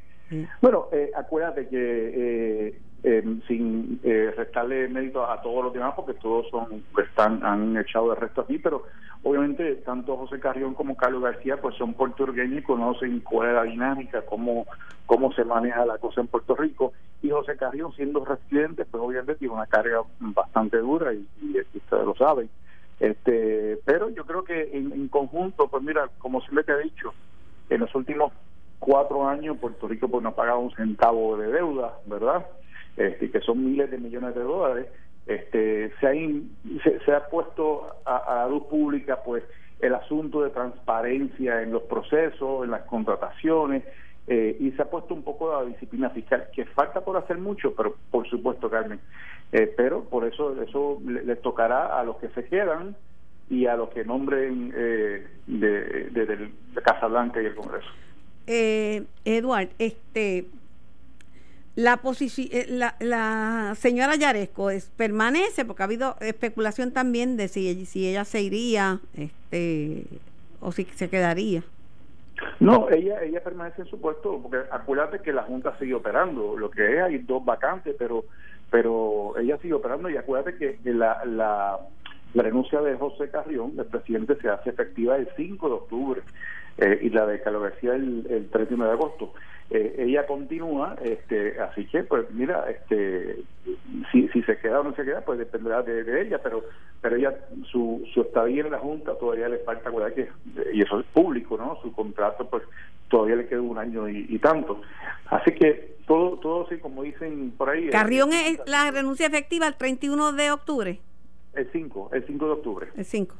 [0.62, 6.14] Bueno, eh, acuérdate que eh, em, sin eh, restarle mérito a todos los demás, porque
[6.14, 8.84] todos son están han echado de resto aquí, pero
[9.22, 13.62] obviamente tanto José Carrión como Carlos García pues son puertorriqueños y conocen cuál es la
[13.64, 14.66] dinámica, cómo,
[15.06, 16.92] cómo se maneja la cosa en Puerto Rico.
[17.22, 21.26] Y José Carrión, siendo residente, pues obviamente tiene una carga bastante dura y,
[21.74, 22.48] ustedes lo saben.
[22.98, 27.12] Este, pero yo creo que en, en conjunto, pues mira, como siempre te he dicho,
[27.70, 28.32] en los últimos
[28.82, 32.44] cuatro años Puerto Rico pues no ha pagado un centavo de deuda, ¿verdad?
[32.96, 34.86] Este, que son miles de millones de dólares.
[35.26, 36.12] Este, se, ha
[37.04, 39.44] se, ha puesto a, la luz pública pues
[39.80, 43.84] el asunto de transparencia en los procesos, en las contrataciones,
[44.26, 47.74] eh, y se ha puesto un poco la disciplina fiscal, que falta por hacer mucho,
[47.74, 49.00] pero por supuesto, Carmen.
[49.52, 52.96] Eh, pero por eso eso les tocará a los que se quedan
[53.50, 56.50] y a los que nombren eh, de, de
[56.82, 57.88] Casablanca y el Congreso
[58.46, 60.46] eh, Eduard, este,
[61.74, 67.86] la, eh, la, la señora Yaresco es, permanece, porque ha habido especulación también de si,
[67.86, 70.04] si ella se iría este,
[70.60, 71.62] o si se quedaría.
[72.58, 76.70] No, ella ella permanece en su puesto, porque acuérdate que la Junta sigue operando, lo
[76.70, 78.24] que es, hay dos vacantes, pero
[78.70, 81.78] pero ella sigue operando y acuérdate que la, la,
[82.32, 86.22] la renuncia de José Carrión, el presidente, se hace efectiva el 5 de octubre.
[86.78, 89.34] Eh, y la de Carlos García el, el 31 de agosto.
[89.74, 93.38] Eh, ella continúa, este, así que, pues mira, este,
[94.10, 96.64] si, si se queda o no se queda, pues dependerá de, ella, pero
[97.00, 97.34] pero ella,
[97.70, 100.28] su, su estadía en la Junta todavía le falta, que
[100.74, 101.78] y eso es público, ¿no?
[101.82, 102.64] Su contrato, pues
[103.08, 104.82] todavía le queda un año y, tanto.
[105.26, 107.88] Así que todo, todo sí, como dicen por ahí.
[107.88, 111.00] ¿Carrión es la renuncia efectiva el 31 de octubre?
[111.54, 112.88] El 5, el 5 de octubre.
[112.94, 113.34] El 5.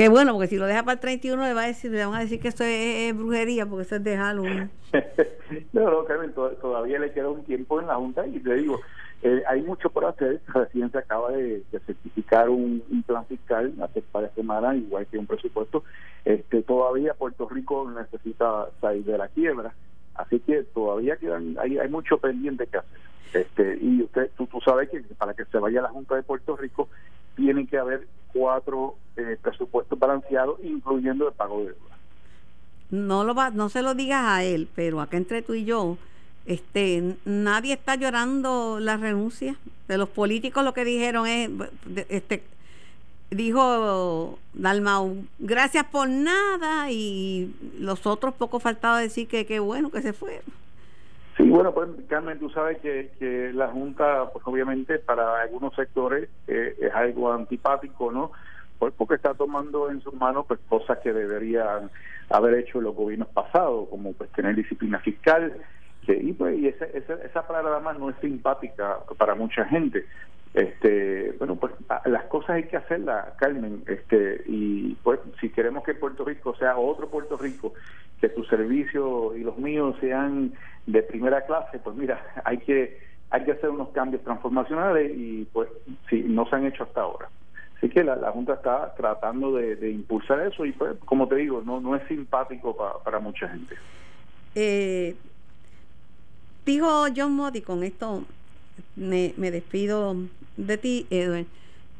[0.00, 2.14] Qué bueno, porque si lo deja para el 31 le, va a decir, le van
[2.14, 4.70] a decir que esto es, brujería, porque eso es de Halloween.
[5.74, 8.80] no, no, Carmen, todavía le queda un tiempo en la Junta y te digo,
[9.22, 10.40] eh, hay mucho por hacer.
[10.46, 15.84] Recién se acaba de, certificar un, plan fiscal hace varias semanas, igual que un presupuesto.
[16.24, 19.74] Este, todavía Puerto Rico necesita salir de la quiebra,
[20.14, 23.00] así que todavía quedan, hay, hay mucho pendiente que hacer.
[23.34, 26.22] Este, y usted, tú, tú sabes que para que se vaya a la Junta de
[26.22, 26.88] Puerto Rico
[27.36, 31.96] tienen que haber cuatro eh, presupuestos balanceados, incluyendo el pago de deuda.
[32.90, 35.96] No, lo va, no se lo digas a él, pero acá entre tú y yo,
[36.46, 40.64] este, nadie está llorando la renuncia de los políticos.
[40.64, 41.50] Lo que dijeron es,
[42.08, 42.42] este,
[43.30, 50.02] dijo Dalmau, gracias por nada, y los otros poco faltaba decir que qué bueno que
[50.02, 50.60] se fueron.
[51.40, 56.28] Sí, bueno, pues Carmen, tú sabes que, que la Junta, pues obviamente para algunos sectores
[56.46, 58.32] eh, es algo antipático, ¿no?
[58.78, 61.90] Pues porque está tomando en sus manos pues cosas que deberían
[62.28, 65.54] haber hecho los gobiernos pasados, como pues tener disciplina fiscal,
[66.04, 70.04] que, y pues y esa, esa, esa palabra más no es simpática para mucha gente
[70.54, 71.72] este bueno pues
[72.06, 73.84] las cosas hay que hacerlas Carmen.
[73.86, 77.74] Este y pues si queremos que Puerto Rico sea otro Puerto Rico
[78.20, 80.52] que tus servicios y los míos sean
[80.86, 82.98] de primera clase pues mira hay que
[83.30, 85.68] hay que hacer unos cambios transformacionales y pues
[86.08, 87.28] sí no se han hecho hasta ahora.
[87.76, 91.80] Así que la, Junta está tratando de, impulsar eso y pues como te digo no
[91.80, 93.76] no es simpático para mucha gente.
[94.56, 95.14] Eh,
[96.66, 98.24] dijo John Modi con esto
[98.96, 100.16] me, me despido
[100.56, 101.46] de ti, Edwin,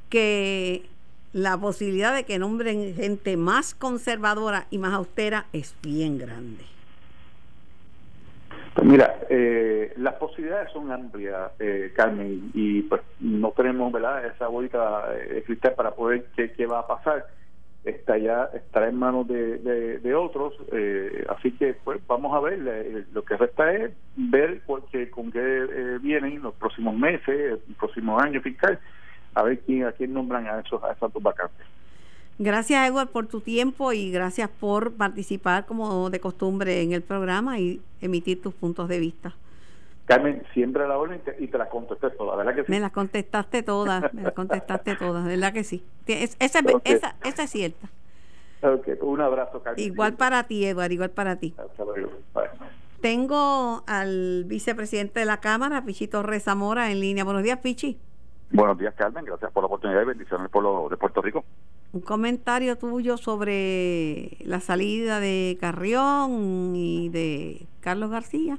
[0.08, 0.82] que
[1.32, 6.64] la posibilidad de que nombren gente más conservadora y más austera es bien grande.
[8.74, 14.24] Pues mira, eh, las posibilidades son amplias, eh, Carmen, y pues no tenemos ¿verdad?
[14.26, 17.26] esa bolita eh, cristal para poder qué, qué va a pasar
[17.84, 19.58] está ya estará en manos de,
[19.98, 24.60] de, otros eh, así que pues vamos a ver eh, lo que resta es ver
[24.66, 28.78] porque, con qué eh, vienen los próximos meses el próximo año fiscal
[29.34, 31.66] a ver quién a quién nombran a esos a esas dos vacantes
[32.42, 37.58] Gracias Edward por tu tiempo y gracias por participar como de costumbre en el programa
[37.58, 39.34] y emitir tus puntos de vista.
[40.06, 42.72] Carmen, siempre a la orden y te, las contesté todas, ¿verdad que sí?
[42.72, 45.84] Me las contestaste todas, me las contestaste todas, ¿verdad que sí?
[46.12, 46.36] Esa,
[47.22, 47.88] esa, es cierta.
[48.62, 49.84] Ok, un abrazo, Carmen.
[49.84, 51.54] Igual para ti, Eduardo, igual para ti.
[53.00, 57.24] Tengo al vicepresidente de la Cámara, Pichi Torres Zamora, en línea.
[57.24, 57.98] Buenos días, Pichi.
[58.52, 59.24] Buenos días, Carmen.
[59.24, 61.44] Gracias por la oportunidad y bendiciones al pueblo de Puerto Rico.
[61.92, 68.58] Un comentario tuyo sobre la salida de Carrión y de Carlos García.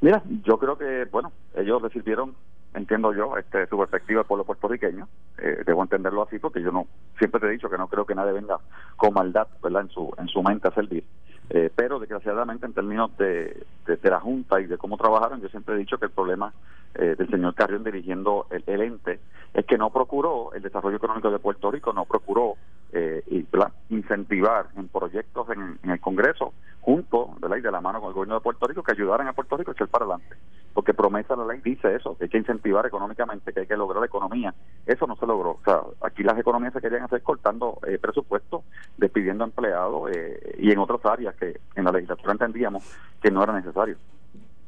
[0.00, 2.34] Mira, yo creo que, bueno, ellos recibieron,
[2.74, 5.08] entiendo yo, este, su perspectiva del pueblo puertorriqueño.
[5.38, 6.86] Eh, debo entenderlo así porque yo no,
[7.18, 8.58] siempre te he dicho que no creo que nadie venga
[8.96, 11.04] con maldad, en su, en su mente a servir.
[11.50, 15.74] Eh, pero desgraciadamente en términos de, de, la Junta y de cómo trabajaron, yo siempre
[15.74, 16.54] he dicho que el problema
[16.94, 19.20] eh, del señor Carrión dirigiendo el, el, ente
[19.52, 22.54] es que no procuró el desarrollo económico de Puerto Rico, no procuró
[22.96, 23.44] eh, y,
[23.90, 28.40] incentivar en proyectos en, el Congreso junto y de la mano con el gobierno de
[28.40, 30.36] Puerto Rico que ayudaran a Puerto Rico a echar para adelante.
[30.72, 34.00] Porque promesa la ley dice eso, que hay que incentivar económicamente, que hay que lograr
[34.00, 34.54] la economía.
[34.86, 35.50] Eso no se logró.
[35.50, 38.62] O sea, aquí las economías se querían hacer cortando eh, presupuestos,
[38.96, 42.84] despidiendo empleados eh, y en otras áreas que en la legislatura entendíamos
[43.20, 43.96] que no era necesario.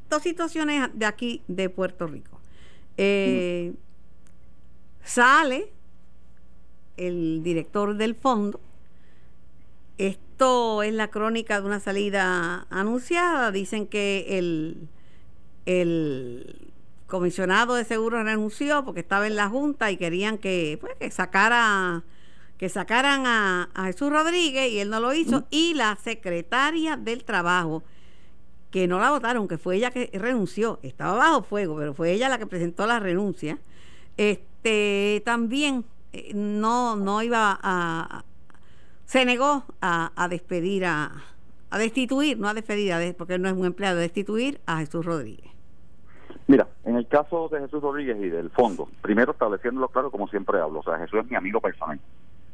[0.09, 2.39] Dos situaciones de aquí, de Puerto Rico.
[2.97, 3.73] Eh,
[5.07, 5.71] Sale
[6.97, 8.59] el director del fondo.
[9.97, 13.51] Esto es la crónica de una salida anunciada.
[13.51, 14.87] Dicen que el,
[15.65, 16.71] el
[17.07, 22.03] comisionado de seguros renunció porque estaba en la junta y querían que, pues, que sacara
[22.57, 27.23] que sacaran a, a, Jesús Rodríguez y él no lo hizo y la secretaria del
[27.23, 27.83] trabajo
[28.71, 32.29] que no la votaron que fue ella que renunció estaba bajo fuego pero fue ella
[32.29, 33.59] la que presentó la renuncia
[34.17, 35.85] este también
[36.33, 38.23] no, no iba a,
[39.05, 41.11] se negó a, despedir a,
[41.69, 45.49] a destituir, no a despedir, porque no es un empleado, a destituir a Jesús Rodríguez.
[46.47, 50.59] Mira, en el caso de Jesús Rodríguez y del fondo, primero estableciéndolo claro como siempre
[50.61, 51.99] hablo, o sea, Jesús es mi amigo personal.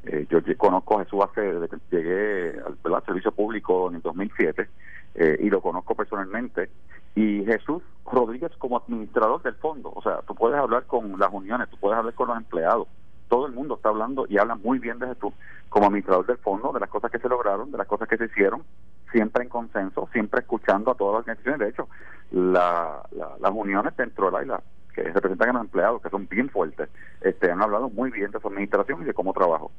[0.05, 4.67] Eh, yo, conozco a Jesús hace, desde que llegué al, servicio público en el 2007
[5.15, 6.69] eh, y lo conozco personalmente.
[7.15, 11.69] Y Jesús Rodríguez como administrador del fondo, o sea, tú puedes hablar con las uniones,
[11.69, 12.87] tú puedes hablar con los empleados,
[13.27, 15.33] todo el mundo está hablando y habla muy bien de Jesús
[15.69, 18.25] como administrador del fondo, de las cosas que se lograron, de las cosas que se
[18.25, 18.63] hicieron,
[19.11, 21.59] siempre en consenso, siempre escuchando a todas las organizaciones.
[21.59, 21.89] De hecho,
[22.31, 23.01] la,
[23.39, 24.61] las uniones dentro de la
[24.93, 26.89] que representan a los empleados, que son bien fuertes,
[27.21, 29.71] este, han hablado muy bien de su administración y de cómo trabajo.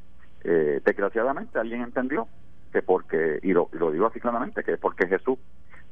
[0.42, 2.26] Eh, desgraciadamente, alguien entendió
[2.72, 5.38] que porque, y lo, digo así claramente, que porque Jesús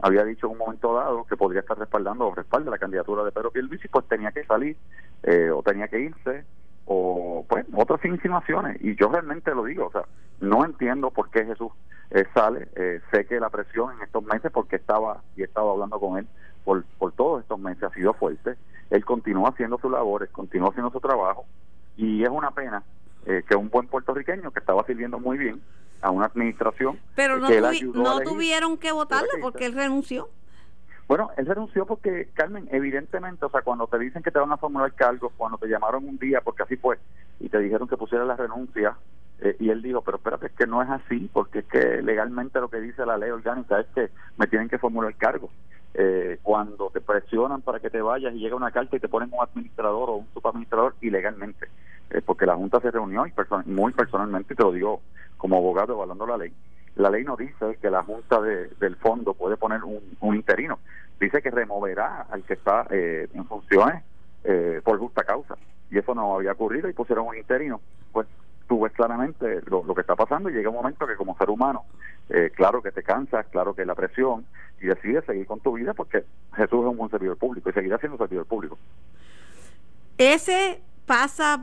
[0.00, 3.30] había dicho en un momento dado que podría estar respaldando o respalda la candidatura de
[3.30, 4.76] Pedro Pierluisi, pues tenía que salir
[5.22, 6.44] eh, o tenía que irse
[6.86, 8.78] o pues otras insinuaciones.
[8.82, 10.04] Y yo realmente lo digo o sea
[10.40, 11.72] no entiendo por qué Jesús
[12.10, 12.68] eh, sale.
[12.74, 16.18] Eh, sé que la presión en estos meses porque estaba y he estado hablando con
[16.18, 16.26] él
[16.64, 18.56] por, por todos estos meses ha sido fuerte.
[18.90, 21.46] Él continúa haciendo sus labores continúa haciendo su trabajo.
[21.96, 22.82] Y es una pena
[23.26, 25.60] eh, que un buen puertorriqueño que estaba sirviendo muy bien
[26.00, 27.48] a una administración pero no,
[27.94, 30.28] no tuvieron que votarlo porque él renunció
[31.08, 34.56] bueno, él renunció porque, Carmen, evidentemente, o sea, cuando te dicen que te van a
[34.56, 36.98] formular cargos, cuando te llamaron un día, porque así fue,
[37.40, 38.96] y te dijeron que pusiera la renuncia,
[39.40, 42.60] eh, y él dijo, pero espérate, es que no es así, porque es que legalmente
[42.60, 45.50] lo que dice la ley orgánica es que me tienen que formular cargos.
[45.94, 49.30] eh, cuando te presionan para que te vayas y llega una carta y te ponen
[49.32, 51.66] un administrador o un subadministrador ilegalmente,
[52.10, 53.32] eh, porque la Junta se reunió y
[53.66, 55.02] muy personalmente, te lo digo
[55.36, 56.52] como abogado evaluando la ley,
[56.96, 60.78] la ley no dice que la Junta del Fondo puede poner un, interino,
[61.20, 64.02] dice que removerá al que está eh, en funciones
[64.82, 65.56] por justa causa,
[65.88, 67.80] y eso no había ocurrido y pusieron un interino,
[68.10, 68.26] pues
[68.66, 71.48] tú ves claramente lo, lo que está pasando y llega un momento que como ser
[71.48, 71.84] humano
[72.28, 74.46] eh, claro que te cansas, claro que la presión,
[74.80, 76.24] y decides seguir con tu vida porque
[76.54, 78.78] Jesús es un buen servidor público y seguirá siendo servidor público.
[80.16, 81.62] Ese pasa,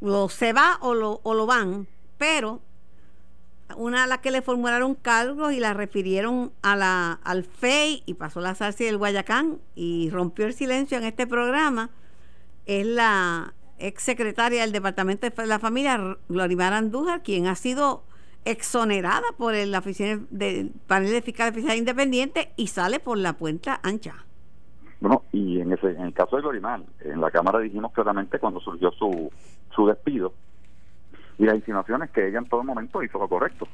[0.00, 2.60] lo se va o lo, o lo van, pero
[3.76, 8.14] una a la que le formularon cargos y la refirieron a la, al FEI y
[8.14, 11.90] pasó la salsa del Guayacán y rompió el silencio en este programa
[12.66, 18.02] es la ex secretaria del Departamento de la Familia, Glorimar Andújar, quien ha sido
[18.44, 24.24] exonerada por la oficina del panel de fiscal independiente y sale por la puerta ancha.
[25.00, 28.60] Bueno, y en ese en el caso de Glorimar, en la Cámara dijimos claramente cuando
[28.60, 29.30] surgió su,
[29.74, 30.34] su despido
[31.38, 33.68] y las insinuaciones que ella en todo momento hizo lo correcto.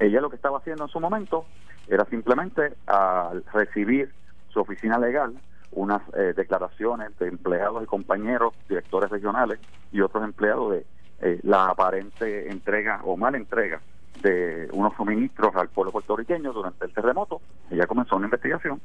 [0.00, 1.46] Ella lo que estaba haciendo en su momento
[1.88, 4.12] era simplemente al recibir
[4.48, 5.34] su oficina legal
[5.72, 9.60] unas eh, declaraciones de empleados y compañeros, directores regionales
[9.92, 10.86] y otros empleados de
[11.20, 13.80] eh, la aparente entrega o mala entrega
[14.22, 17.40] de unos suministros al pueblo puertorriqueño durante el terremoto.
[17.70, 18.80] Ella comenzó una investigación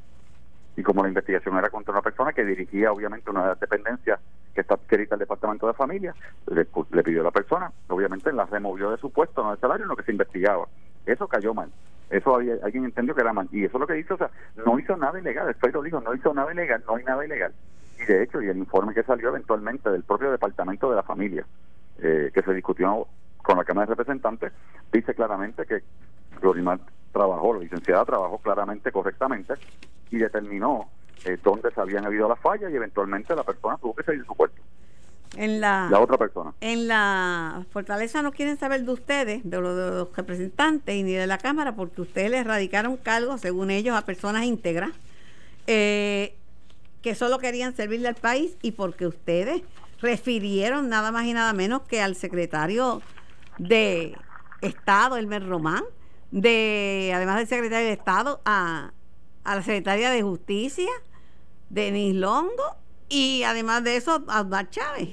[0.76, 4.18] y como la investigación era contra una persona que dirigía obviamente una dependencia
[4.54, 6.14] que está adscrita al Departamento de Familia,
[6.46, 6.64] le,
[7.02, 9.96] pidió a la persona, obviamente la removió de su puesto, no de salario, en lo
[9.96, 10.66] que se investigaba.
[11.06, 11.70] Eso cayó mal.
[12.10, 13.48] Eso había, alguien entendió que era mal.
[13.50, 14.30] Y eso es lo que hizo, o sea,
[14.64, 17.52] no hizo nada ilegal, estoy lo dijo, no hizo nada ilegal, no hay nada ilegal.
[17.98, 21.44] Y de hecho, y el informe que salió eventualmente del propio Departamento de la Familia,
[21.98, 23.06] eh, que se discutió
[23.38, 24.52] con la Cámara de Representantes,
[24.92, 25.82] dice claramente que
[26.40, 26.80] Glorimar
[27.14, 29.54] trabajó, la licenciada trabajó claramente, correctamente,
[30.10, 30.90] y determinó
[31.24, 34.26] eh, dónde se habían habido las fallas y eventualmente la persona tuvo que salir de
[34.26, 34.60] su puesto.
[35.36, 36.52] En la, la otra persona.
[36.60, 41.38] En la Fortaleza no quieren saber de ustedes, de, los representantes y ni de la
[41.38, 44.90] Cámara, porque ustedes les radicaron cargos, según ellos, a personas íntegras,
[45.66, 46.36] eh,
[47.02, 49.62] que solo querían servirle al país y porque ustedes
[50.00, 53.02] refirieron nada más y nada menos que al secretario
[53.58, 54.16] de
[54.60, 55.84] Estado, Elmer Román,
[56.34, 58.90] de además del secretario de Estado, a,
[59.44, 60.90] a la secretaria de Justicia,
[61.70, 62.76] Denis Longo,
[63.08, 65.10] y además de eso, a Osmar Chávez.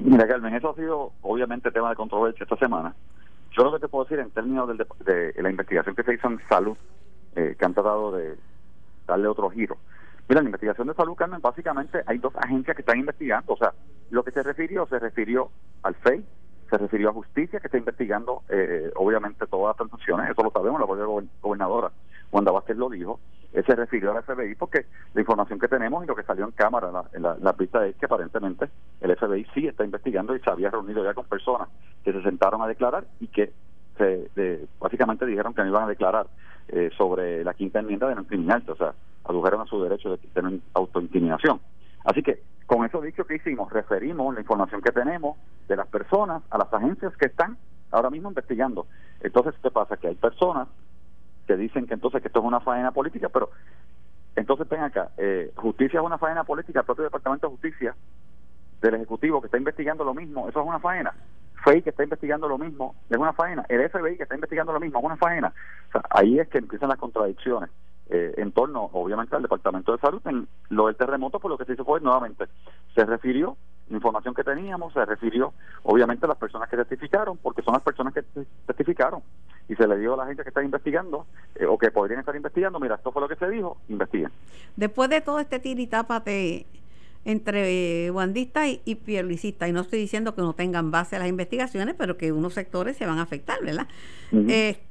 [0.00, 2.94] Mira, Carmen, eso ha sido obviamente tema de controversia esta semana.
[3.50, 4.66] Yo lo que te puedo decir en términos
[5.04, 6.78] de, la investigación que se hizo en salud,
[7.36, 8.38] eh, que han tratado de
[9.06, 9.76] darle otro giro.
[10.26, 13.52] Mira, la investigación de salud, Carmen, básicamente hay dos agencias que están investigando.
[13.52, 13.74] O sea,
[14.08, 15.50] lo que se refirió, se refirió
[15.82, 16.24] al FEI,
[16.70, 20.30] se refirió a justicia, que está investigando, eh, obviamente, todas las transacciones.
[20.30, 21.04] Eso lo sabemos, la propia
[21.42, 21.90] gobernadora
[22.30, 23.18] Wanda Vázquez lo dijo.
[23.52, 27.02] Se refirió al FBI porque la información que tenemos y lo que salió en cámara
[27.12, 28.68] en la, la, pista es que aparentemente
[29.00, 31.68] el FBI sí está investigando y se había reunido ya con personas
[32.04, 33.52] que se sentaron a declarar y que
[33.98, 36.26] se, básicamente dijeron que no iban a declarar
[36.68, 38.94] eh, sobre la quinta enmienda de no incriminarse, o sea,
[39.24, 41.60] adujeron a su derecho de tener autointimidación.
[42.04, 45.36] Así que, con eso dicho que hicimos, referimos la información que tenemos
[45.68, 47.58] de las personas a las agencias que están
[47.90, 48.86] ahora mismo investigando.
[49.20, 49.96] Entonces, ¿qué pasa?
[49.96, 50.68] Que hay personas
[51.46, 53.50] que dicen que entonces que esto es una faena política, pero
[54.36, 57.94] entonces ven acá, eh, justicia es una faena política, el propio Departamento de Justicia
[58.80, 61.12] del Ejecutivo que está investigando lo mismo, eso es una faena.
[61.64, 63.66] FEI que está investigando lo mismo, es una faena.
[63.68, 65.52] El FBI que está investigando lo mismo, es una faena.
[65.88, 67.68] O sea, ahí es que empiezan las contradicciones
[68.12, 70.20] eh, en torno, obviamente, al Departamento de Salud.
[70.24, 72.46] En lo del terremoto, por lo que se hizo fue nuevamente,
[72.94, 73.56] se refirió
[73.88, 75.52] la información que teníamos, se refirió,
[75.84, 78.22] obviamente, a las personas que testificaron, porque son las personas que
[78.66, 79.22] testificaron.
[79.68, 82.34] Y se le dio a la gente que está investigando, eh, o que podrían estar
[82.34, 84.30] investigando, mira, esto fue lo que se dijo, investiguen.
[84.74, 86.66] Después de todo este tiritapa de
[87.24, 91.94] entre guandistas y, y y no estoy diciendo que no tengan base a las investigaciones,
[91.96, 93.86] pero que unos sectores se van a afectar, ¿verdad?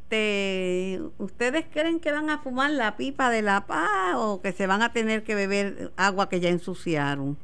[0.10, 4.66] Este, ¿Ustedes creen que van a fumar la pipa de la paz o que se
[4.66, 7.38] van a tener que beber agua que ya ensuciaron?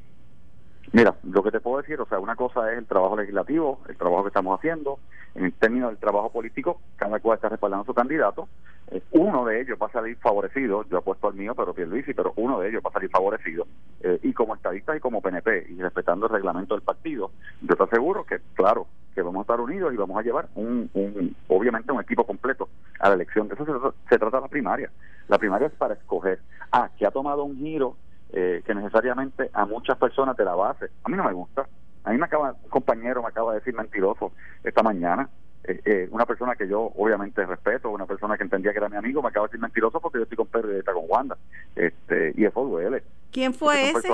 [0.91, 3.95] Mira, lo que te puedo decir, o sea, una cosa es el trabajo legislativo, el
[3.95, 4.97] trabajo que estamos haciendo.
[5.35, 8.47] En términos del trabajo político, cada cual está respaldando a su candidato.
[8.89, 12.33] Eh, uno de ellos va a salir favorecido, yo apuesto al mío, pero Pierluisi, pero
[12.37, 13.67] uno de ellos va a salir favorecido.
[14.01, 17.29] Eh, y como estadista y como PNP, y respetando el reglamento del partido,
[17.61, 20.89] yo te aseguro que, claro, que vamos a estar unidos y vamos a llevar un,
[20.93, 23.47] un obviamente un equipo completo a la elección.
[23.47, 24.91] De eso se, se trata la primaria.
[25.29, 26.39] La primaria es para escoger.
[26.71, 27.95] Ah, que ha tomado un giro
[28.33, 31.65] eh, que necesariamente a muchas personas de la base, a mí no me gusta.
[32.03, 35.27] A mí me acaba, un compañero me acaba de decir mentiroso esta mañana.
[35.67, 38.97] eh, eh, una persona que yo obviamente respeto, una persona que entendía que era mi
[38.97, 41.37] amigo, me acaba de decir mentiroso porque yo estoy con Pedro y está con Wanda.
[41.75, 43.03] Este, y eso duele.
[43.31, 44.07] ¿Quién fue ese?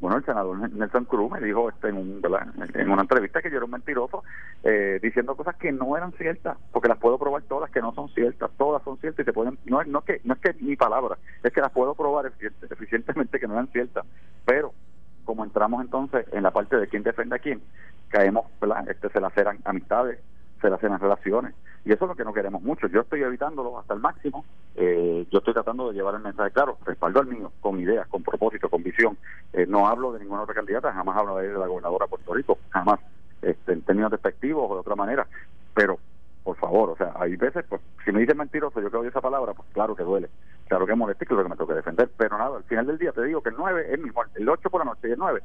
[0.00, 2.22] Bueno, el senador Nelson Cruz me dijo este, en, un,
[2.74, 4.22] en una entrevista que yo era un mentiroso,
[4.62, 8.08] eh, diciendo cosas que no eran ciertas, porque las puedo probar todas que no son
[8.10, 11.18] ciertas, todas son ciertas y se pueden, no, no, que, no es que mi palabra,
[11.42, 12.30] es que las puedo probar
[12.70, 14.04] eficientemente que no eran ciertas,
[14.44, 14.72] pero
[15.24, 17.60] como entramos entonces en la parte de quién defiende a quién,
[18.08, 18.88] caemos, ¿verdad?
[18.88, 20.20] Este, se laceran amistades,
[20.60, 21.54] se laceran relaciones,
[21.84, 22.86] y eso es lo que no queremos mucho.
[22.88, 24.44] Yo estoy evitándolo hasta el máximo.
[24.76, 28.22] Eh, yo estoy tratando de llevar el mensaje claro, respaldo al mío, con ideas, con
[28.22, 29.16] propósito, con visión.
[29.52, 32.58] Eh, no hablo de ninguna otra candidata, jamás hablo de, la gobernadora de Puerto Rico,
[32.70, 33.00] jamás,
[33.42, 35.26] este, en términos despectivos o de otra manera.
[35.74, 35.98] Pero,
[36.42, 39.54] por favor, o sea, hay veces, pues, si me dicen mentiroso, yo que esa palabra,
[39.54, 40.28] pues claro que duele,
[40.66, 42.10] claro que molesta y claro que me tengo que defender.
[42.16, 44.68] Pero nada, al final del día te digo que el 9 es mejor, el 8
[44.70, 45.42] por la noche y el 9,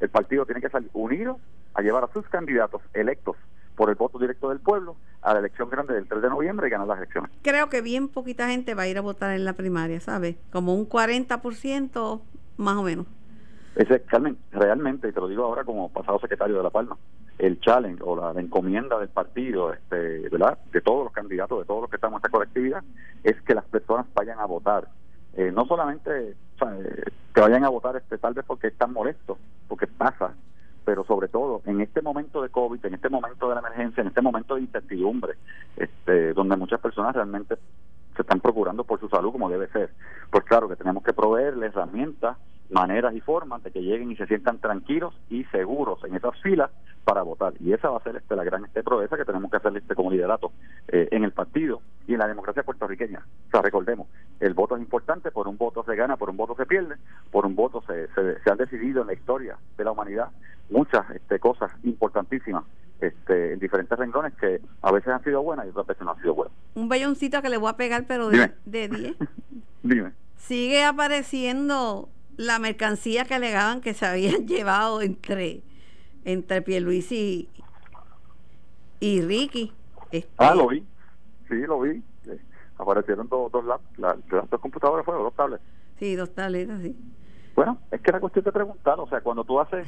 [0.00, 1.38] el partido tiene que salir unido
[1.74, 3.36] a llevar a sus candidatos electos
[3.76, 6.70] por el voto directo del pueblo a la elección grande del 3 de noviembre y
[6.70, 7.30] ganar las elecciones.
[7.42, 10.36] Creo que bien poquita gente va a ir a votar en la primaria, ¿sabes?
[10.50, 12.20] Como un 40%
[12.56, 13.06] más o menos.
[13.76, 16.96] Ese, Carmen, realmente, y te lo digo ahora como pasado secretario de La Palma,
[17.38, 20.58] el challenge o la, encomienda del partido, este, ¿verdad?
[20.72, 22.82] De todos los candidatos, de todos los que estamos en esta colectividad,
[23.22, 24.88] es que las personas vayan a votar.
[25.34, 27.04] Eh, no solamente eh,
[27.34, 29.36] que vayan a votar este tal vez porque están molestos,
[29.68, 30.32] porque pasa,
[30.86, 34.06] pero sobre todo en este momento de COVID, en este momento de la emergencia, en
[34.06, 35.34] este momento de incertidumbre,
[35.76, 37.56] este, donde muchas personas realmente
[38.14, 39.90] se están procurando por su salud como debe ser.
[40.30, 42.36] Pues claro que tenemos que proveerles herramientas,
[42.70, 46.70] maneras y formas de que lleguen y se sientan tranquilos y seguros en esas filas
[47.02, 47.54] para votar.
[47.58, 50.12] Y esa va a ser este, la gran este, que tenemos que hacer este, como
[50.12, 50.52] liderato
[50.86, 53.24] eh, en el partido y en la democracia puertorriqueña.
[53.48, 54.06] O sea, recordemos,
[54.38, 56.94] el voto es importante, por un voto se gana, por un voto se pierde,
[57.32, 60.30] por un voto se, se, se han decidido en la historia de la humanidad
[60.70, 62.64] muchas este, cosas importantísimas
[63.00, 66.20] este, en diferentes renglones que a veces han sido buenas y otras veces no han
[66.20, 66.54] sido buenas.
[66.74, 69.16] Un belloncito que le voy a pegar, pero de 10.
[69.82, 70.12] Dime.
[70.36, 75.62] Sigue apareciendo la mercancía que alegaban que se habían llevado entre
[76.24, 77.48] entre Pierluisi
[79.00, 79.72] y, y Ricky.
[80.10, 80.84] Este, ah, lo vi.
[81.48, 82.02] Sí, lo vi.
[82.26, 82.40] Eh,
[82.78, 83.64] aparecieron dos, dos,
[84.50, 85.62] dos computadoras, fueron dos tablets.
[86.00, 86.96] Sí, dos tabletas, sí.
[87.54, 89.86] Bueno, es que la cuestión de preguntar, o sea, cuando tú haces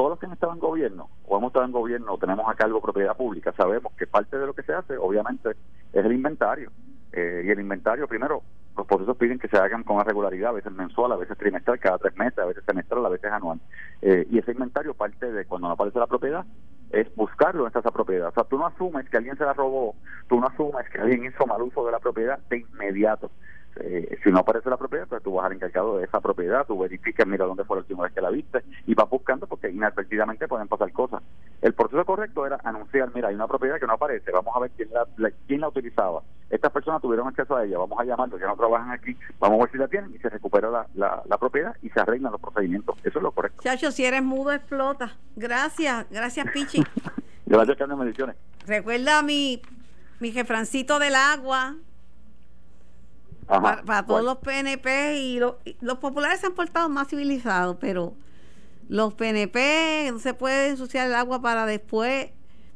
[0.00, 2.54] todos los que han estado en gobierno o hemos estado en gobierno o tenemos a
[2.54, 6.70] cargo propiedad pública, sabemos que parte de lo que se hace, obviamente, es el inventario.
[7.12, 8.42] Eh, y el inventario, primero,
[8.78, 11.98] los procesos piden que se hagan con regularidad, a veces mensual, a veces trimestral, cada
[11.98, 13.60] tres meses, a veces semestral, a veces anual.
[14.00, 16.46] Eh, y ese inventario parte de cuando no aparece la propiedad,
[16.92, 18.28] es buscarlo en esa propiedad.
[18.28, 19.96] O sea, tú no asumes que alguien se la robó,
[20.30, 23.30] tú no asumes que alguien hizo mal uso de la propiedad de inmediato.
[23.76, 26.78] Eh, si no aparece la propiedad, pues tú vas al encargado de esa propiedad, tú
[26.78, 30.48] verificas, mira dónde fue la última vez que la viste y vas buscando porque inadvertidamente
[30.48, 31.22] pueden pasar cosas.
[31.62, 34.70] El proceso correcto era anunciar, mira, hay una propiedad que no aparece, vamos a ver
[34.76, 36.22] quién la, quién la utilizaba.
[36.50, 39.62] Estas personas tuvieron acceso a ella, vamos a llamarlos, ya no trabajan aquí, vamos a
[39.62, 42.96] ver si la tienen y se recupera la, la, propiedad y se arreglan los procedimientos.
[43.04, 43.62] Eso es lo correcto.
[43.62, 45.16] Chacho, si eres mudo, explota.
[45.36, 46.82] Gracias, gracias, Pichi.
[47.46, 48.36] gracias, Carmen Mediciones.
[48.66, 49.62] Recuerda a mi,
[50.18, 51.76] mi jefrancito del agua,
[53.50, 58.14] para, todos los PNP y, los populares se han portado más civilizados, pero
[58.88, 62.30] los PNP no se puede ensuciar el agua para después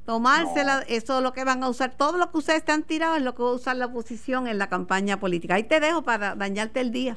[0.05, 3.17] tomársela, eso es lo que van a usar, todo lo que ustedes te han tirado
[3.17, 5.55] es lo que va a usar la oposición en la campaña política.
[5.55, 7.17] Ahí te dejo para dañarte el día.